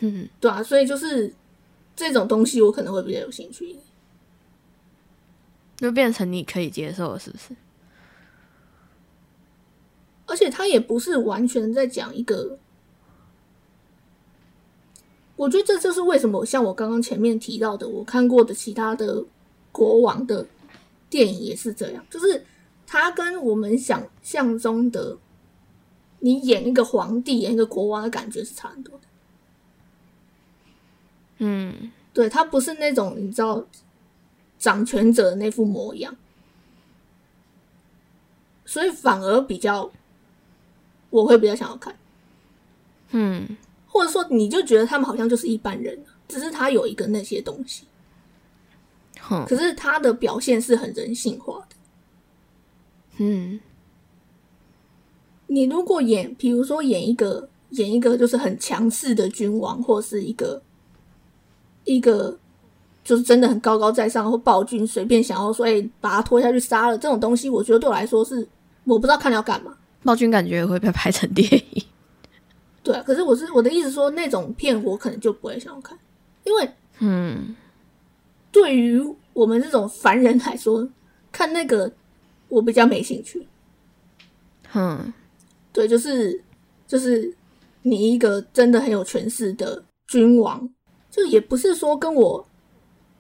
[0.00, 1.32] 嗯，对啊，所以就是
[1.94, 3.76] 这种东西我可能会比较有兴趣。
[5.76, 7.56] 就变成你可以接受了，是不是？
[10.26, 12.56] 而且他也不是完全在讲一个，
[15.34, 19.24] 我觉得这就是为什么像我刚刚前面提到的，我看过的其他的
[19.72, 20.46] 国王的
[21.10, 22.44] 电影也是这样，就是
[22.86, 25.18] 他跟我们想象中的
[26.24, 29.00] 你演一个皇帝、演一个国王的感觉是差很多的。
[31.38, 33.64] 嗯，对他不是那种你知道
[34.56, 36.14] 掌权者的那副模样，
[38.64, 39.90] 所以反而比较
[41.10, 41.92] 我会比较想要看。
[43.10, 43.56] 嗯，
[43.88, 45.98] 或者说你就觉得他们好像就是一般人，
[46.28, 47.84] 只是他有一个那些东西，
[49.20, 51.76] 哼，可是他的表现是很人性化的。
[53.18, 53.60] 嗯，
[55.52, 60.60] 你如果演，比如说演一个演一个就是很强势的君王，或是一个
[61.84, 62.36] 一个
[63.04, 68.46] 就是真的很高高在上或暴君，随便想要说哎、把他拖下去杀了这种东西，我觉得对我来说是
[68.84, 69.76] 我不知道看了要干嘛。
[70.02, 71.84] 暴君感觉会被拍成电影。
[72.82, 75.96] 对啊，可是我是我的意思说，那种片我可能就不会想要看，
[76.44, 77.54] 因为嗯，
[78.50, 79.00] 对于
[79.32, 80.88] 我们这种凡人来说，
[81.30, 81.92] 看那个
[82.48, 83.46] 我比较没兴趣。
[84.70, 85.12] 哼，
[85.72, 86.42] 对，就是
[86.86, 87.34] 就是
[87.82, 90.68] 你一个真的很有权势的君王，
[91.10, 92.46] 就也不是说跟我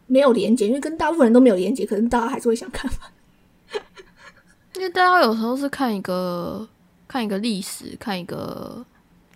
[0.06, 3.12] 没有连接，因为跟大部分人都没有连接，可能大家还是会想看吧。
[4.74, 6.68] 因为大家有时候是看一个
[7.06, 8.84] 看一个历史，看一个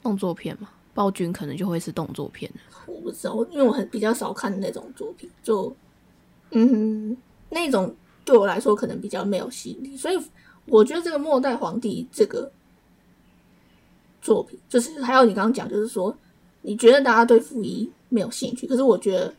[0.02, 2.50] 动作片嘛，暴君可能就会是动作片。
[2.86, 5.74] 我不知道，因为我很比较少看那种作品，就
[6.50, 7.16] 嗯，
[7.50, 7.94] 那种
[8.24, 10.18] 对我来说可能比较没有吸引力，所以
[10.66, 12.50] 我觉得这个末代皇帝这个
[14.26, 16.16] 作品，就是还有你刚刚讲，就是说
[16.62, 19.32] 你觉得大家对溥仪没有兴趣，可是我觉得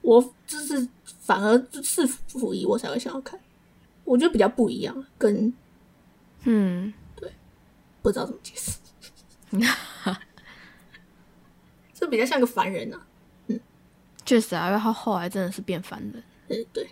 [0.00, 0.88] 我就是
[1.20, 3.38] 反而就是溥仪我才会想要看，
[4.04, 5.52] 我觉得比较不一样，跟
[6.44, 6.92] 嗯。
[7.16, 7.30] 对，
[8.00, 8.78] 不知道怎么解释，
[11.92, 13.06] 这比较像个凡人啊，
[14.24, 16.22] 确实啊，因为他后来真的是变凡人。
[16.48, 16.88] 嗯，对，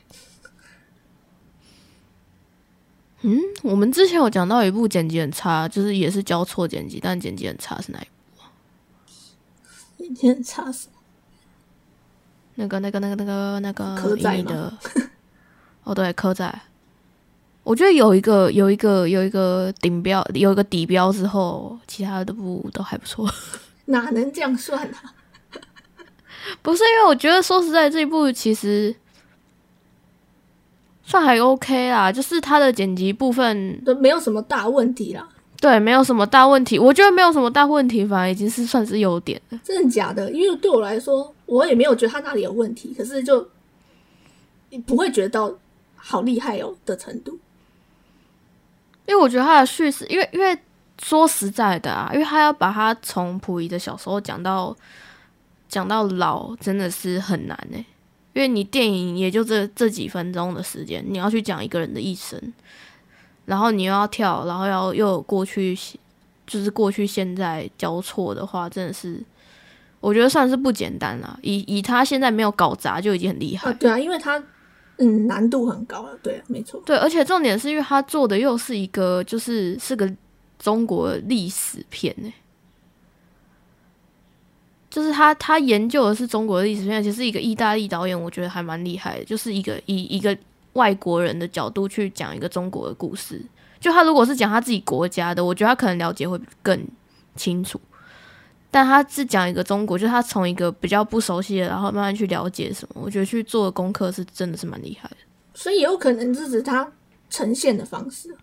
[3.23, 8.43] 嗯，我们之前有讲到一部剪辑很差，就是也是交错剪辑，但剪辑很差是哪一部？
[8.43, 8.47] 啊？
[9.99, 10.87] 剪辑很差是，
[12.55, 14.73] 那个、那个、那个、那个、那个科仔的。
[15.85, 16.61] 哦，对，科仔。
[17.65, 23.29] 我觉得有一个、有一个、有一个顶标，有一个底标之后，其他的部都还不错。
[23.87, 25.15] 哪能这样算啊？
[26.63, 28.95] 不是因为我觉得说实在，这一部其实
[31.09, 35.27] 算还 OK 啦，就是它的剪辑部分，都没有什么大问题啦，
[35.59, 36.79] 对，没有什么大问题。
[36.79, 39.59] 我觉得没有什么大问题，反而已经是算是优点了。
[39.65, 40.31] 真的假的？
[40.31, 43.49] 因为对我来说，我也没有觉得他那里有问题，可是就
[44.69, 45.51] 你不会觉得到
[45.97, 47.39] 好厉害哦的程度。
[49.07, 50.59] 因为我觉得他的叙事，因为因为
[51.03, 54.77] 说实在的啊，因为他要把他从溥仪的小时候讲到
[55.71, 57.83] 讲到老，真的是很难呢。
[58.35, 62.41] 因为你电影也就这这几分钟的时间，你要去讲一个人的一生，
[63.47, 65.77] 然后你又要跳，然后要又过去，
[66.47, 69.21] 就是过去现在交错的话，真的是
[70.01, 71.39] 我觉得算是不简单啦。
[71.43, 73.73] 以以他现在没有搞砸就已经很厉害啊，。
[73.73, 74.43] 对啊，因为他
[74.99, 76.81] 嗯难度很高了，对啊，没错。
[76.85, 80.09] 对，而且重点是因为他做的又是一个，就是是个
[80.59, 82.33] 中国历史片呢，
[84.91, 90.37] 就是他他研究的是中国的历史片，其实是一个意大利导演，我觉得还蛮厉害的，就是一个以一个
[90.73, 93.45] 外国人的角度去讲一个中国的故事。
[93.79, 96.87] 就他如果是讲他自己国家的，我觉得他可能了解会更
[97.37, 97.81] 清楚。
[98.71, 105.17] 但他是讲一个中国，就是他从一个比较不熟悉的，然后慢慢去了解什么，我觉得去做的功课是真的是蛮厉害的。
[105.55, 106.91] 所以也有可能这只是他
[107.31, 108.37] 呈现的方式，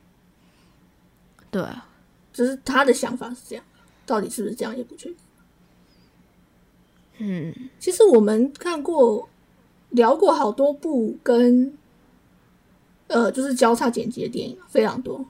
[1.51, 1.87] 对啊，
[2.33, 3.63] 只是他的想法是这样，
[4.05, 5.17] 到底是不是这样也不确定。
[7.17, 9.27] 嗯，其实我们看过、
[9.89, 11.73] 聊过好多部跟
[13.07, 15.25] 呃，就是交叉剪辑的电影，非常多。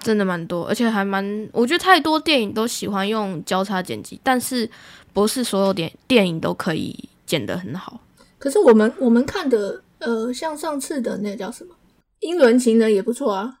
[0.00, 4.68] 真的蛮多，而且还蛮，我觉得太多电影都喜欢用交叉剪辑，但是
[5.14, 7.98] 不是所有电电影都可以剪得很好。
[8.38, 11.74] 可是我们我们看的呃，像上次的那个叫什么
[12.20, 13.60] 《英伦情人》也不错啊。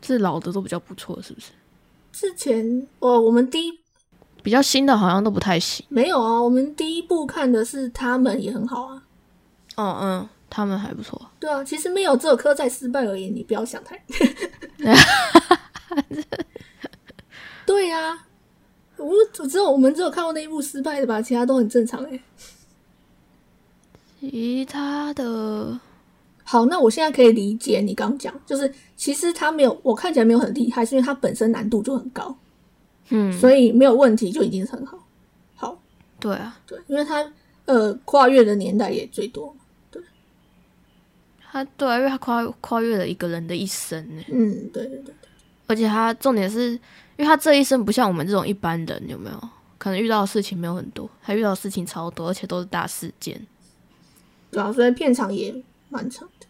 [0.00, 1.48] 是老的都比较不错，是不是？
[2.12, 3.78] 之前哦，我们第一
[4.42, 5.84] 比较新的好像都不太行。
[5.88, 9.02] 没有啊，我们第一部看的是他们也很好啊。
[9.76, 11.20] 嗯嗯，他们还不错。
[11.38, 14.02] 对啊，其实没有只有科在失败而已，你不要想太。
[17.64, 18.26] 对呀、啊，
[18.96, 19.06] 我
[19.38, 22.20] 我只有我们只有看过那一部失败的吧，其他都很正常哎、
[24.20, 25.78] 其他的，
[26.44, 32.34] 好，那我现在可以理解你刚讲，就是其实他没有我看起来没有很厉害，是因为他本身难度就很高，
[33.10, 34.98] 嗯，所以没有问题就已经是很好。
[35.56, 35.80] 好，
[36.20, 37.32] 对啊，对，因为他
[37.66, 39.54] 呃跨越的年代也最多
[39.90, 40.02] 对。
[41.50, 45.14] 他对啊，因为他跨跨越了一个人的一生呢，嗯，对对对，
[45.66, 46.80] 而且他重点是，因
[47.18, 49.48] 为他这一生不像我们这种一般人，有没有？
[49.78, 53.40] 可能遇到的事情没有很多，他遇到的事情超多，而且都是大事件。
[54.50, 55.54] 对啊，所以片长也
[55.88, 56.46] 蛮长的。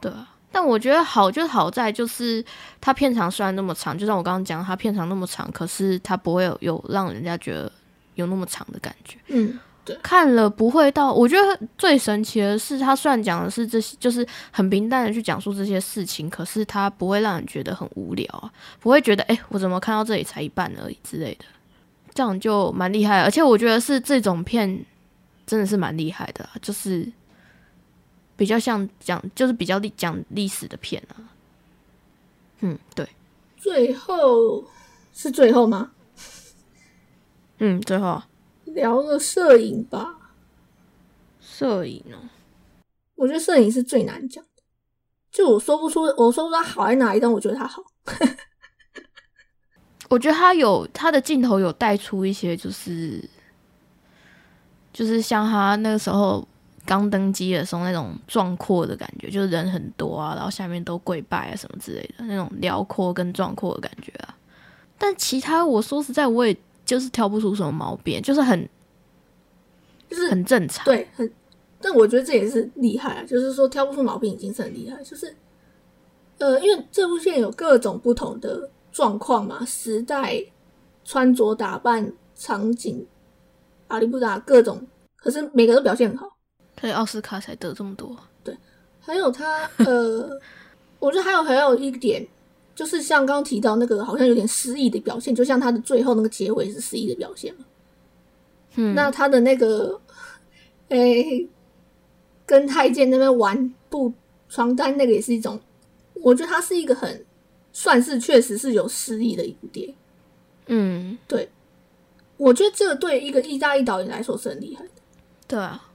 [0.00, 2.44] 对啊，但我觉得好就好在就是
[2.80, 7.72] 它片长虽然那么长，就像我刚刚讲，它片长那么长，可是它不会有有让人家觉得
[8.14, 9.16] 有那么长的感觉。
[9.28, 21.44] 嗯，对看了不会到，我觉得最神奇的是，它虽然讲的是这些，就是很平淡的去讲述这些事情，可是它不会让人觉得很无聊啊，不会觉得诶，我怎么看到这里才一半而已之类的，
[22.14, 23.22] 这样就蛮厉害。
[23.22, 24.84] 而且我觉得是这种片
[25.46, 27.10] 真的是蛮厉害的啊，就是
[28.36, 31.16] 比较像讲，就是比较历讲历史的片啊。
[32.60, 33.06] 嗯，对，
[33.56, 34.64] 最后
[35.12, 35.92] 是最后吗？
[37.58, 38.28] 嗯，最后啊
[38.64, 40.16] 聊个摄影吧，
[41.40, 42.18] 摄影哦，
[43.14, 44.50] 我觉得摄影是最难讲的。
[45.30, 47.82] 就我说不出，我说不出它好在哪里，但我觉得它好。
[50.08, 53.26] 我觉得它有它的镜头有带出一些，就是
[54.92, 56.46] 就是像他那个时候
[56.84, 64.36] 刚登基的时候那种壮阔的感觉，就是人很多啊，然后下面都跪拜啊什么之类的那种辽阔跟壮阔的感觉啊。
[64.98, 68.68] 但其他我说实在，我也就是挑不出什么毛病，就是很
[70.08, 70.84] 就是很正常。
[70.84, 71.32] 对，很，
[71.80, 75.02] 但我觉得这也是厉害啊，就是说挑不出毛病已经是很厉害。
[75.02, 75.34] 就是，
[76.38, 80.44] 呃，因为这部片有各种不同的状况嘛，时代、
[81.04, 83.06] 穿着打扮、场景、
[83.88, 86.31] 阿里布达各种，可是每个都表现很好。
[86.82, 88.16] 所以奥斯卡才得这么多。
[88.42, 88.52] 对
[89.00, 90.28] 还有他，呃，
[90.98, 92.26] 我觉得还有还有一点，
[92.74, 97.64] 就是像刚刚提到那个好像有点失忆的表现，就像他的最后那个结尾是失忆的表现嘛。
[98.74, 100.00] 嗯，那他的那个，
[100.88, 101.48] 诶、
[102.44, 104.12] 跟太监那边玩布
[104.48, 105.60] 床单，那个也是一种，
[106.14, 107.24] 我觉得他是一个很
[107.72, 109.94] 算是确实是有诗意的一部电影。
[110.66, 111.48] 嗯，对
[112.38, 114.90] 我觉得这个对一个意大利导演来说是很厉害的，
[115.46, 115.88] 对啊，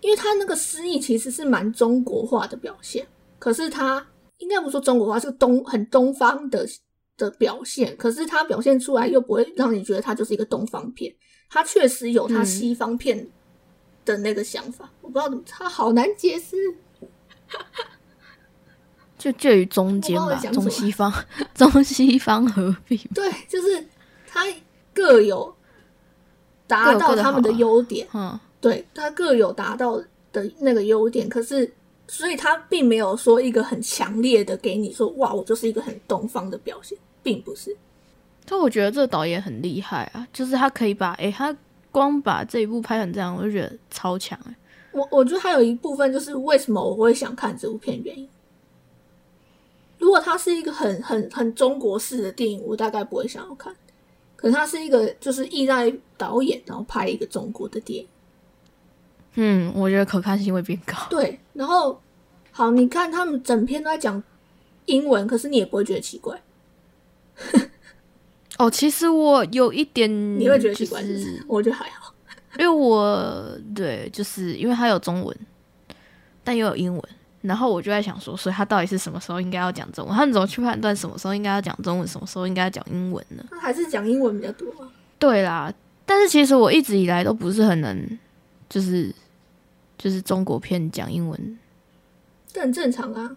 [0.00, 3.06] 因为他那个诗意其实是蛮中国化的表现，
[3.38, 4.06] 可是他
[4.38, 6.66] 应该不说中国化，是东很东方的
[7.16, 11.14] 的表现，可是他表现出来又不会让你觉得他就是一个东方片，
[11.50, 13.28] 他确实有他嗯西方片
[14.04, 16.56] 的那个想法，我不知道怎么，他好难解释。
[19.18, 21.12] 就介于中间吧中西方
[21.52, 22.96] 中西方合并。
[23.12, 23.84] 对，就是
[24.28, 24.46] 他
[24.94, 25.52] 各有
[26.68, 30.02] 达到他们的啊优点，嗯，对他各有达到
[30.32, 31.70] 的那个优点，可是
[32.06, 37.76] 所以他并没有说一个很强烈的给你说哇，我就是一个很东方的表现，并不是。
[38.44, 41.54] 但我觉得这个导演很厉害啊，就是他可以把，诶、他
[41.92, 44.56] 光把这一部拍成这样，我就觉得超强哎、
[44.92, 48.28] 我我觉得还有一部分就是为什么我会想看这部片原因。
[49.98, 53.74] 如果它是一个很很很中国式的电影，我大概不会想要看。
[54.36, 58.08] 可是它是一个就是意大利导演，然后拍一个中国的电影。
[59.40, 60.96] 嗯，我觉得可看性会变高。
[61.08, 62.00] 对，然后
[62.50, 64.20] 好，你看他们整篇都在讲
[64.86, 66.42] 英文，可是你也不会觉得奇怪，
[68.58, 72.12] 哦，其实我有一点，你会觉得奇怪，就是不是我觉得还好。
[72.58, 75.36] 因为我对，就是因为它有中文，
[76.42, 77.02] 但又有英文，
[77.42, 80.12] 然后我就在想说，所以他到底是什么时候应该要讲中文？
[80.12, 83.44] 他们怎么去判断什么时候应该要讲中文，什么时候应该要讲英文呢？
[83.52, 84.90] 那还是讲英文比较多啊。
[85.20, 85.72] 对啦，
[86.04, 88.18] 但是其实我一直以来都不是很能，
[88.68, 89.14] 就是
[89.98, 91.58] 就是中国片讲英文，
[92.46, 93.36] 这很正常啊。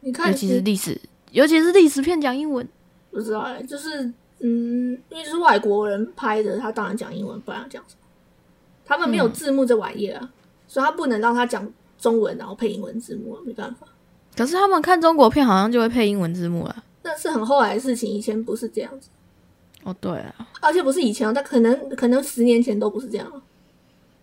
[0.00, 0.98] 你看，尤其是历史，
[1.30, 2.66] 尤其是历史片讲英文。
[3.10, 4.04] 不知道哎、就是
[4.38, 8.00] 嗯，因为是外国人拍的，他当然讲英文，不然要讲什么？
[8.86, 10.32] 他们没有嗯字幕这玩意儿啊，
[10.66, 13.86] 所以他不能让他讲中文，然后配英文字幕啊，没办法。
[14.36, 16.84] 可是他们看中国片好像就会配英文字幕了。
[17.02, 19.10] 那是很后来的事情，以前不是这样子，
[19.82, 23.42] 哦，对啊，而且不是以前哦，但可能可能十年前都不是这样啊。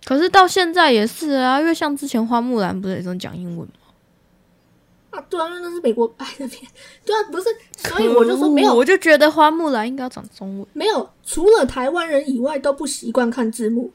[0.07, 3.73] 可是到现在也是啊，因为像之前花木兰不是也是讲英文吗？
[5.09, 6.65] 啊，对啊，因为那是美国拍的片，
[7.03, 7.49] 对啊，不是，
[7.89, 10.65] 所以我就说没有我就觉得花木兰应该要讲中文。
[10.71, 13.91] 没有，除了台湾人以外都不习惯看字幕，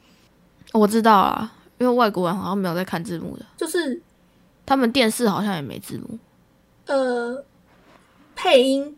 [0.73, 3.99] 我知道啊，因为外国人好像没有在看字幕的，就是
[4.67, 6.19] 他们电视好像也没字幕。
[6.85, 7.43] 呃，
[8.35, 8.95] 配音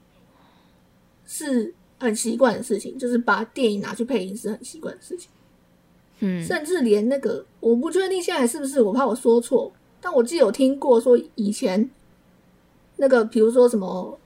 [1.26, 5.30] 是很习惯的事情，就是把电影拿去配音是很习惯的事情，
[6.20, 11.90] 嗯，甚至连那个我不确定现在是不是，我怕我说错，但我记得有听过说以前
[12.98, 14.18] 那个，比如说什么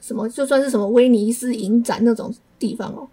[0.00, 3.08] 什么，就算是什么威尼斯影展那种地方哦，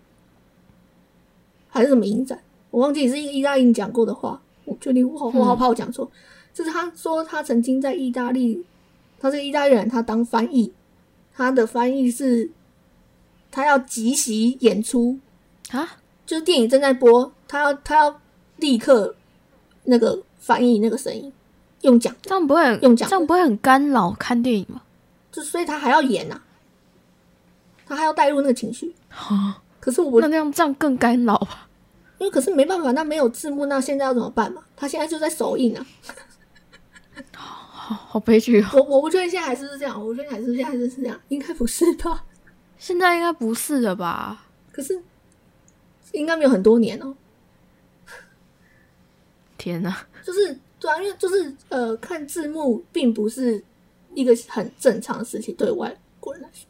[1.67, 6.09] 还是什么影展，我忘记是一个意大利人讲过的话，我确定我好我好怕我讲错，
[6.53, 8.63] 就是他说他曾经在意大利，
[9.19, 10.71] 他是意大利人，他当翻译，
[11.34, 12.49] 他的翻译是
[13.49, 15.17] 他要即席演出，
[15.71, 18.22] 啊，就是电影正在播，他要他要
[18.58, 19.14] 立刻
[19.84, 21.30] 那个翻译那个声音，
[21.82, 24.82] 用讲，这样不会很用讲这样不会很干扰看电影吗？
[25.34, 26.41] 就所以他还要演呐、
[27.86, 28.95] 他还要带入那个情绪。
[29.10, 31.68] 啊，可是我那这样这样更干扰吧？
[32.20, 34.64] 因为可是没办法，那没有字幕，那现在要怎么办嘛？
[34.78, 35.86] 他现在就在首映啊，
[37.34, 38.68] 好好悲剧哦！
[38.76, 42.24] 我我不确定现在还是不是这样，我不确定还是不是现在还是是这样，应该不是吧？
[42.78, 44.45] 现在应该不是的吧？
[44.72, 45.02] 可是
[46.14, 47.16] 应该没有很多年哦、
[49.62, 49.95] 天哪！
[50.26, 53.64] 就是对啊，因为就是呃，看字幕并不是
[54.16, 56.66] 一个很正常的事情，对外国人来说，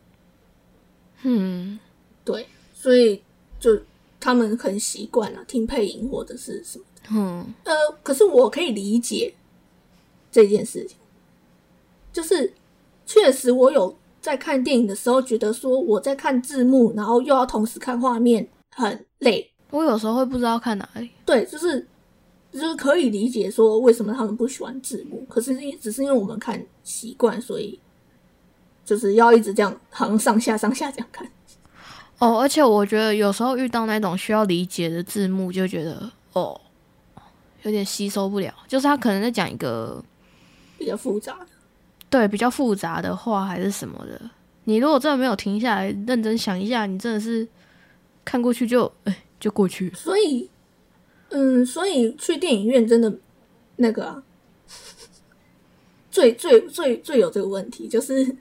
[1.21, 1.79] 嗯，
[2.25, 3.23] 对，所以
[3.61, 3.79] 就
[4.19, 7.01] 他们很习惯了听配音或者是什么的。
[7.11, 7.73] 嗯，呃，
[8.03, 9.33] 可是我可以理解
[10.29, 10.97] 这件事情，
[12.11, 12.53] 就是
[13.05, 19.49] 确实我有在看电影的时候觉得说我在看字幕，然后又要同时看画面，很累。
[19.69, 21.09] 我有时候会不知道看哪里。
[21.25, 21.87] 对，就是
[22.51, 27.79] 就是可以理解说为什么他们不喜欢字幕，可是只是因为我们看习惯，所以
[28.83, 31.25] 就是要一直这样，好像上下上下这样看。
[32.19, 36.59] 哦，而且我觉得有时候遇到那种需要理解的字幕，就觉得哦，
[37.63, 38.53] 有点吸收不了。
[38.67, 40.03] 就是他可能在讲一个
[40.77, 41.47] 比较复杂的，
[42.09, 44.21] 对比较复杂的话，还是什么的。
[44.65, 47.47] 你如果真的没有停下来认真想一下，你真的是
[48.23, 49.91] 看过去就哎就过去。
[49.95, 50.47] 所以，
[51.31, 53.13] 嗯，所以去电影院真的
[53.77, 54.23] 那个啊，
[56.11, 58.35] 最最最最有这个问题，就是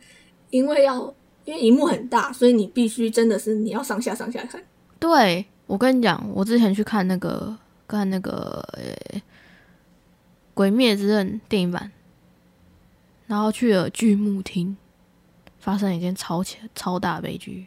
[0.50, 1.14] 因为要
[1.44, 4.62] 因为荧幕很大，所以你必须真的是你要上下上下看。
[4.98, 9.18] 对我跟你讲，我之前去看那个看那个呃
[10.52, 11.90] 《鬼灭之刃》电影版，
[13.26, 14.76] 然后去了剧幕厅，
[15.58, 17.66] 发生一件超前超大悲剧。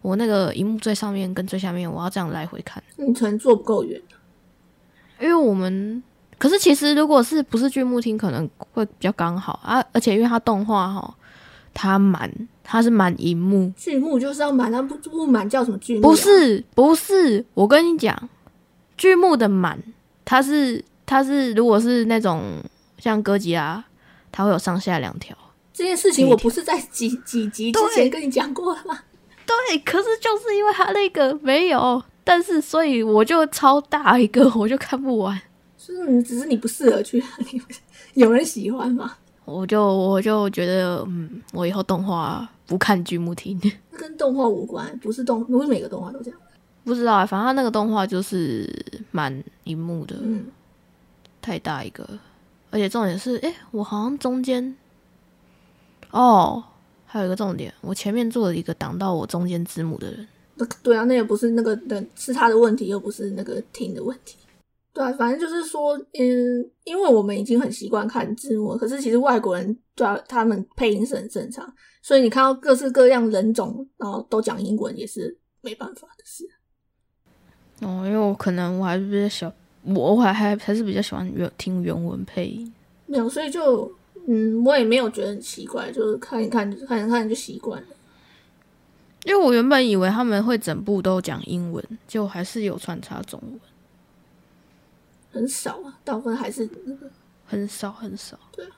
[0.00, 4.00] 我那个荧幕最上面跟最下面，我要这样来回看，你可能坐不够远，
[5.20, 6.02] 因为我们
[6.38, 11.14] 可是其实如果是不是剧目厅，可能会比较刚好啊，而且因为它动画哈，
[11.74, 12.30] 它满
[12.62, 16.02] 它是满银幕，剧目就是要满，那不不满叫什么剧目、啊？
[16.02, 18.28] 不，是不是，我跟你讲，
[18.96, 19.82] 剧目的满，
[20.24, 22.42] 它是它是如果是那种
[22.98, 23.84] 像哥吉拉，
[24.30, 25.36] 它会有上下两条。
[25.72, 28.98] 这件事情我不是在几几集之前跟你讲过了吗？
[29.46, 35.40] 对，可是就是因为它那个没有，但是所以我就超大一个， 我就看不完，
[35.78, 37.24] 就是你只是你不适合去，
[38.12, 39.16] 你有人喜欢吗？
[39.46, 43.58] 我就我就觉得，嗯，我以后动画不看剧目厅。
[43.96, 46.38] 跟动画无关，不是动，不是每个动画都这样。
[46.84, 48.70] 不知道啊，反正他那个动画就是
[49.10, 50.44] 满荧幕的，嗯，
[51.40, 52.06] 太大一个，
[52.70, 54.76] 而且重点是，诶，我好像中间，
[56.10, 56.62] 哦，
[57.06, 60.37] 还有一个重点，我前面坐了一个挡到我中间字幕的人，那
[60.82, 64.36] 对啊，那也不是那个的，是他的问题，又不是那个听的问题。
[64.92, 76.44] 对啊，反正就是说，嗯，因为我们已经很习惯看字幕，可是其实外国人对啊，他们配音是很正常，所以你看到各式各样人种，然后都讲英文，也是没办法的事。
[77.80, 79.46] 哦，因为我可能我还是比较喜，
[79.94, 82.72] 我还还还是比较喜欢原听原文配音。
[83.06, 83.88] 没有，所以就
[84.26, 87.88] 嗯，我也没有觉得很奇怪，就是看一看，看一看就习惯了。
[89.28, 93.60] 因为我原本以为他们会整部都讲英文，就还是有穿插中文，
[95.30, 97.10] 很少啊，大部分还是那个
[97.44, 98.38] 很少很少。
[98.50, 98.70] 对啊，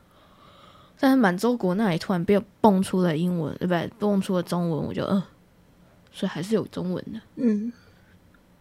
[0.98, 3.88] 但是满洲国那里突然变蹦出了英文，对不对？
[4.01, 5.22] 蹦出了中文，我就呃，
[6.11, 7.20] 所以还是有中文的。
[7.36, 7.72] 嗯。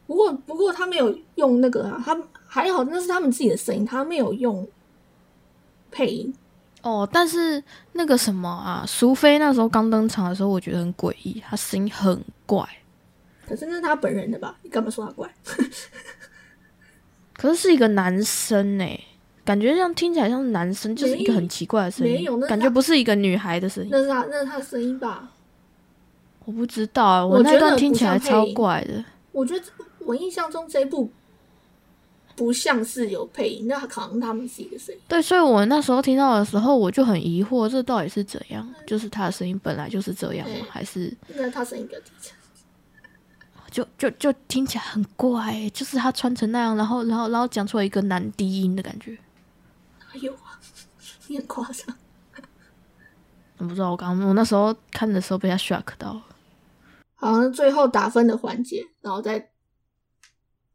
[0.06, 2.16] 不过不过他没有用那个啊，他
[2.46, 4.68] 还好，那是他们自己的声音，他没有用
[5.90, 6.32] 配音。
[6.82, 7.64] 哦，但是
[7.94, 12.68] 那个什么啊，苏菲那时候刚登场的时候，我觉得很诡异，她声音很怪。
[13.48, 14.56] 可是那是他本人的吧？
[14.62, 15.28] 你干嘛说他怪？
[17.34, 18.86] 可是是一个男生呢、
[19.44, 23.90] 感觉像听起来像是男生，就是一个很奇怪的声音没有那，感觉不是一个女孩的声音。
[23.92, 25.32] 那是他，那是他的声音吧？
[26.46, 29.04] 我不知道啊，我觉得那段听起来超怪的。
[29.32, 29.66] 我觉得
[30.00, 31.12] 我印象中这一部
[32.40, 35.02] 不像是有配音，那可能他们自己的声音。
[35.10, 38.74] 对，所以我那时候听到的时候，我就很疑惑，这到底是怎样？
[38.88, 40.66] 就是他的声音本来就是这样吗？
[40.70, 42.34] 还是那他声音比较低沉。
[43.70, 45.70] 就就就听起来很怪？
[45.72, 49.18] 就是他穿成那样，然后然后然后讲出来一个男低音的感觉。
[50.00, 50.58] 哪有啊？
[51.28, 51.96] 你很夸张。
[53.58, 56.26] 我不知道，我刚我那时候看的时候被他 shock 到了。
[57.16, 59.52] 好，那最后打分的环节，然后再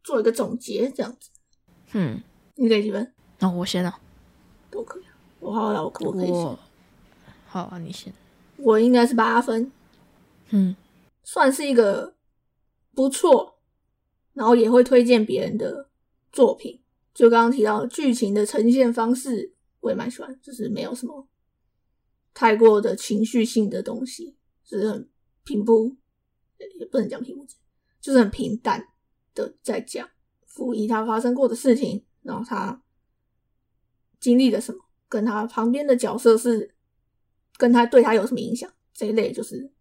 [0.03, 1.31] 做一个总结，这样子。
[1.95, 2.21] 嗯，
[2.57, 3.13] 你给几分？
[3.39, 3.99] 那我先啊，
[4.71, 5.17] 都可以啊。
[5.41, 6.59] 我好了，我可以先我。
[7.47, 8.13] 好啊，你先。
[8.57, 9.71] 我应该是八分，
[10.51, 10.77] 嗯
[11.23, 12.15] 算是一个
[12.95, 13.59] 不错，
[14.33, 15.89] 然后也会推荐别人的
[16.33, 16.81] 作品。
[17.13, 21.29] 就刚刚提到剧情的呈现方式，我也蛮喜欢，就是没有什么
[22.33, 25.09] 太过的情绪性的东西，就是很
[25.45, 25.97] 平铺，
[26.79, 27.47] 也不能讲平铺，
[28.01, 28.89] 就是很平淡
[29.35, 30.09] 的在讲
[30.55, 32.83] 溥仪他发生过的事情，然后他
[34.21, 36.75] 经历了什么，跟他旁边的角色是
[37.57, 39.73] 跟他对他有什么影响，这一类就是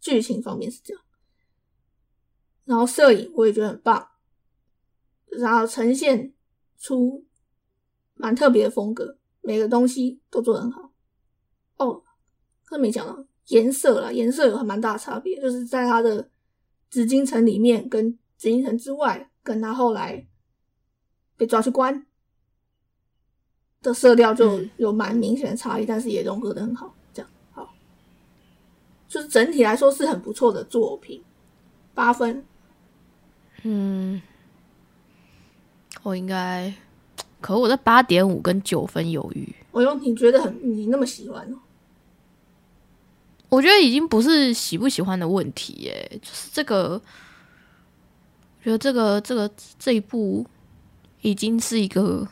[0.00, 1.02] 剧情方面是这样。
[2.64, 4.08] 然后摄影我也觉得很棒，
[5.28, 6.32] 然后呈现
[6.78, 7.24] 出
[8.14, 10.92] 蛮特别的风格，每个东西都做得很好。
[11.76, 12.02] 哦，
[12.64, 16.30] 刚没讲到颜色啦，颜色有蛮大的差别，就是在它的
[16.90, 20.26] 紫禁城里面跟紫禁城之外，跟他后来
[21.36, 22.04] 被抓去关
[23.80, 26.92] 的色调就嗯有蛮明显的差异，但是也融合的很好。
[27.14, 27.72] 这样好，
[29.06, 31.22] 就是整体来说是很不错的作品，
[31.94, 32.44] 八分。
[33.62, 34.20] 嗯，
[36.02, 36.74] 我应该，
[37.40, 41.56] 可我在八点五跟九分犹豫，我用你觉得很你那么喜欢哦？
[43.48, 47.00] 我觉得已经不是喜不喜欢的问题耶，就是这个，我
[48.66, 49.48] 觉得这个这个
[49.78, 50.44] 这一步
[51.20, 52.26] 已经是一个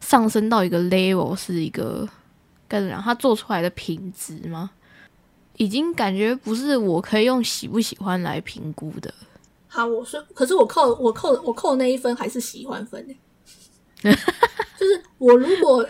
[0.00, 2.06] 上升到一个 level，是一个
[2.68, 4.70] 该怎么讲，他做出来的品质吗？
[5.56, 9.12] 已经感觉不是我可以用喜不喜欢来评估的。
[9.68, 13.14] 好，我说，可是我扣我扣我扣那一分还是喜欢分呢。
[14.02, 15.86] 就是我如果，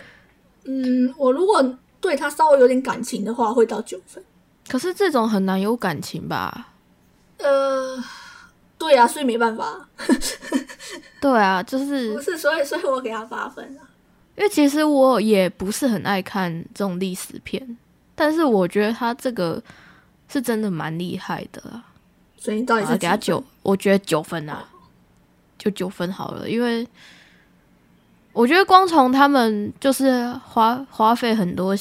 [0.65, 4.23] 嗯，我如果对他稍微有点感情的话，会到九分。
[4.69, 6.69] 可是这种很难有感情吧？
[7.39, 7.97] 呃，
[8.81, 9.89] 对啊，所以没办法。
[11.21, 13.85] 对啊，就是不是，所以所以我给他八分啊。
[14.37, 17.77] 因为其实我也不是很爱看这种历史片，
[18.15, 19.63] 但是我觉得他这个
[20.29, 21.85] 是真的蛮厉害的啊。
[22.39, 23.45] 所以你到底是给他九？
[23.63, 24.65] 我觉得九分啊，
[25.59, 26.49] 就九分好了。
[26.49, 26.89] 因为
[28.33, 31.77] 我觉得光从他们就是花花费很多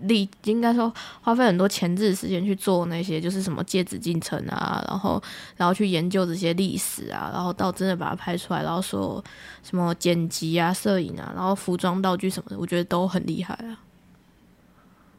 [0.00, 5.22] 力，应该说花费很多前置时间去做那些，就是什么戒指进程啊，然后
[5.56, 9.22] 然后去研究这些历史啊，然后到真的把它拍出来，然后说
[9.62, 13.80] 什么剪辑啊、摄影啊，然后服装道具什么的，我觉得都很厉害啊。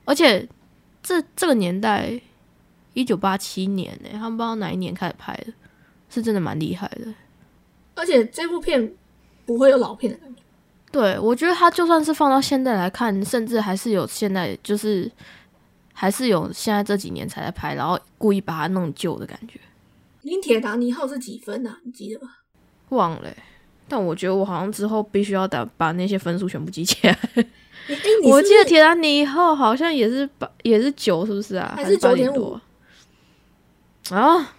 [0.06, 0.48] 而且
[1.02, 2.20] 这这个年代。
[2.96, 5.52] 一九八七年呢，他们不知道哪一年开始拍的，
[6.12, 7.12] 是真的蛮厉害的。
[7.96, 8.94] 而且这部片
[9.48, 10.43] 不会有老片的感觉。
[10.94, 15.12] 对，我觉得他就算是放到现在来看，甚至还是有现在就是
[15.92, 19.60] 还是有现在这几年才在拍，然后故意把它弄旧的感觉。
[20.22, 21.80] 林铁达尼号是几分啊？
[21.84, 22.32] 你记得吗？
[22.90, 23.34] 忘了，
[23.88, 27.20] 但我觉得我好像之后必须要打把那些分数全部记起来。
[28.24, 31.74] 我记得铁达尼号好像也是八，也是九，是不是啊？
[31.76, 32.58] 还是九点五？
[34.12, 34.54] 啊，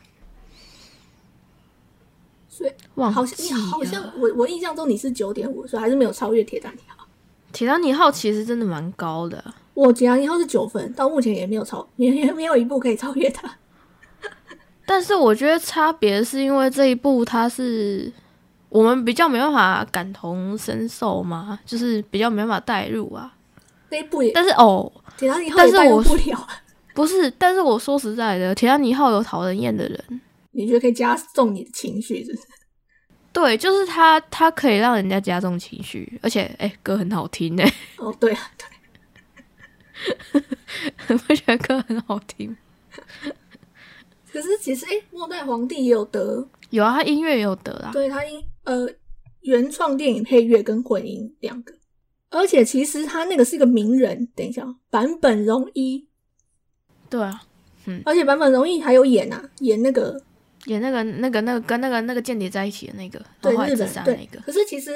[2.64, 7.06] 所以好像你好像我我印象中你是九点五，所以还是没有超越铁达尼号。
[7.52, 9.42] 铁达尼号其实真的蛮高的，
[9.74, 13.48] 我铁达尼号是九分，到目前也没有超，也也没有一部可以超越它。
[14.86, 18.12] 但是我觉得差别是因为这一部它是
[18.68, 23.32] 我们比较没办法感同身受嘛，就是比较没办法代入啊。
[23.90, 26.48] 那一部也，但是哦，铁达尼号也代入不了。
[26.94, 30.20] 不是，但是我说实在的，《铁达尼号》有讨人厌的人，
[30.54, 32.46] 你觉得可以加重你的情绪，是不是？
[33.32, 37.72] 对，就是他，他可以让人家加重情绪，而且，哎，歌很好听哎。
[37.98, 38.50] 哦，对啊，
[41.08, 42.56] 对， 我觉得歌很好听。
[44.32, 47.90] 可是其实，哎，《末代皇帝》也有得，有啊，他音乐也有得啊。
[47.92, 48.88] 对他音，呃，
[49.40, 51.74] 原创电影配乐跟混音两个，
[52.30, 56.06] 而且其实他那个是一个名人，等一下，版本龙一。
[57.10, 57.42] 对啊，
[57.86, 60.20] 嗯，而且版本容易还有演啊，演那个
[60.66, 64.40] 演那个那个那个跟那个那个间谍在一起的那个，对日本那个。
[64.44, 64.92] 可是其实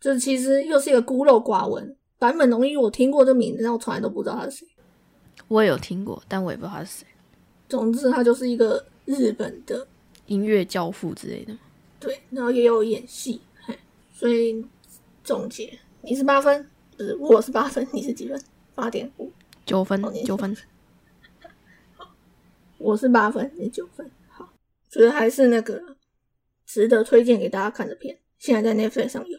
[0.00, 1.96] 就是其实又是一个孤陋寡闻。
[2.18, 4.66] 坂本龙一我听过这名字，但我从来都不知道他是谁。
[5.46, 7.06] 我也有听过，但我也不知道他是谁。
[7.68, 9.86] 总之，他就是一个日本的
[10.26, 11.56] 音乐教父之类的。
[12.00, 13.40] 对，然后也有演戏，
[14.12, 14.64] 所以
[15.22, 18.40] 总结，你是八分，不是我是八分，你是几分？
[18.74, 19.30] 八点五，
[19.64, 20.56] 九分，九分。
[22.78, 24.08] 我是八分，你九分，好，
[24.90, 25.80] 觉得还是那个
[26.66, 29.38] 值得推荐给大家看的片，现在在 Netflix 上有。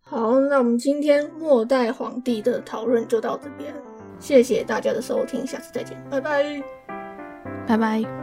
[0.00, 3.72] 好，那我们今天末代皇帝的讨论就到这边，
[4.18, 6.62] 谢谢大家的收听，下次再见，拜拜，
[7.66, 8.19] 拜拜。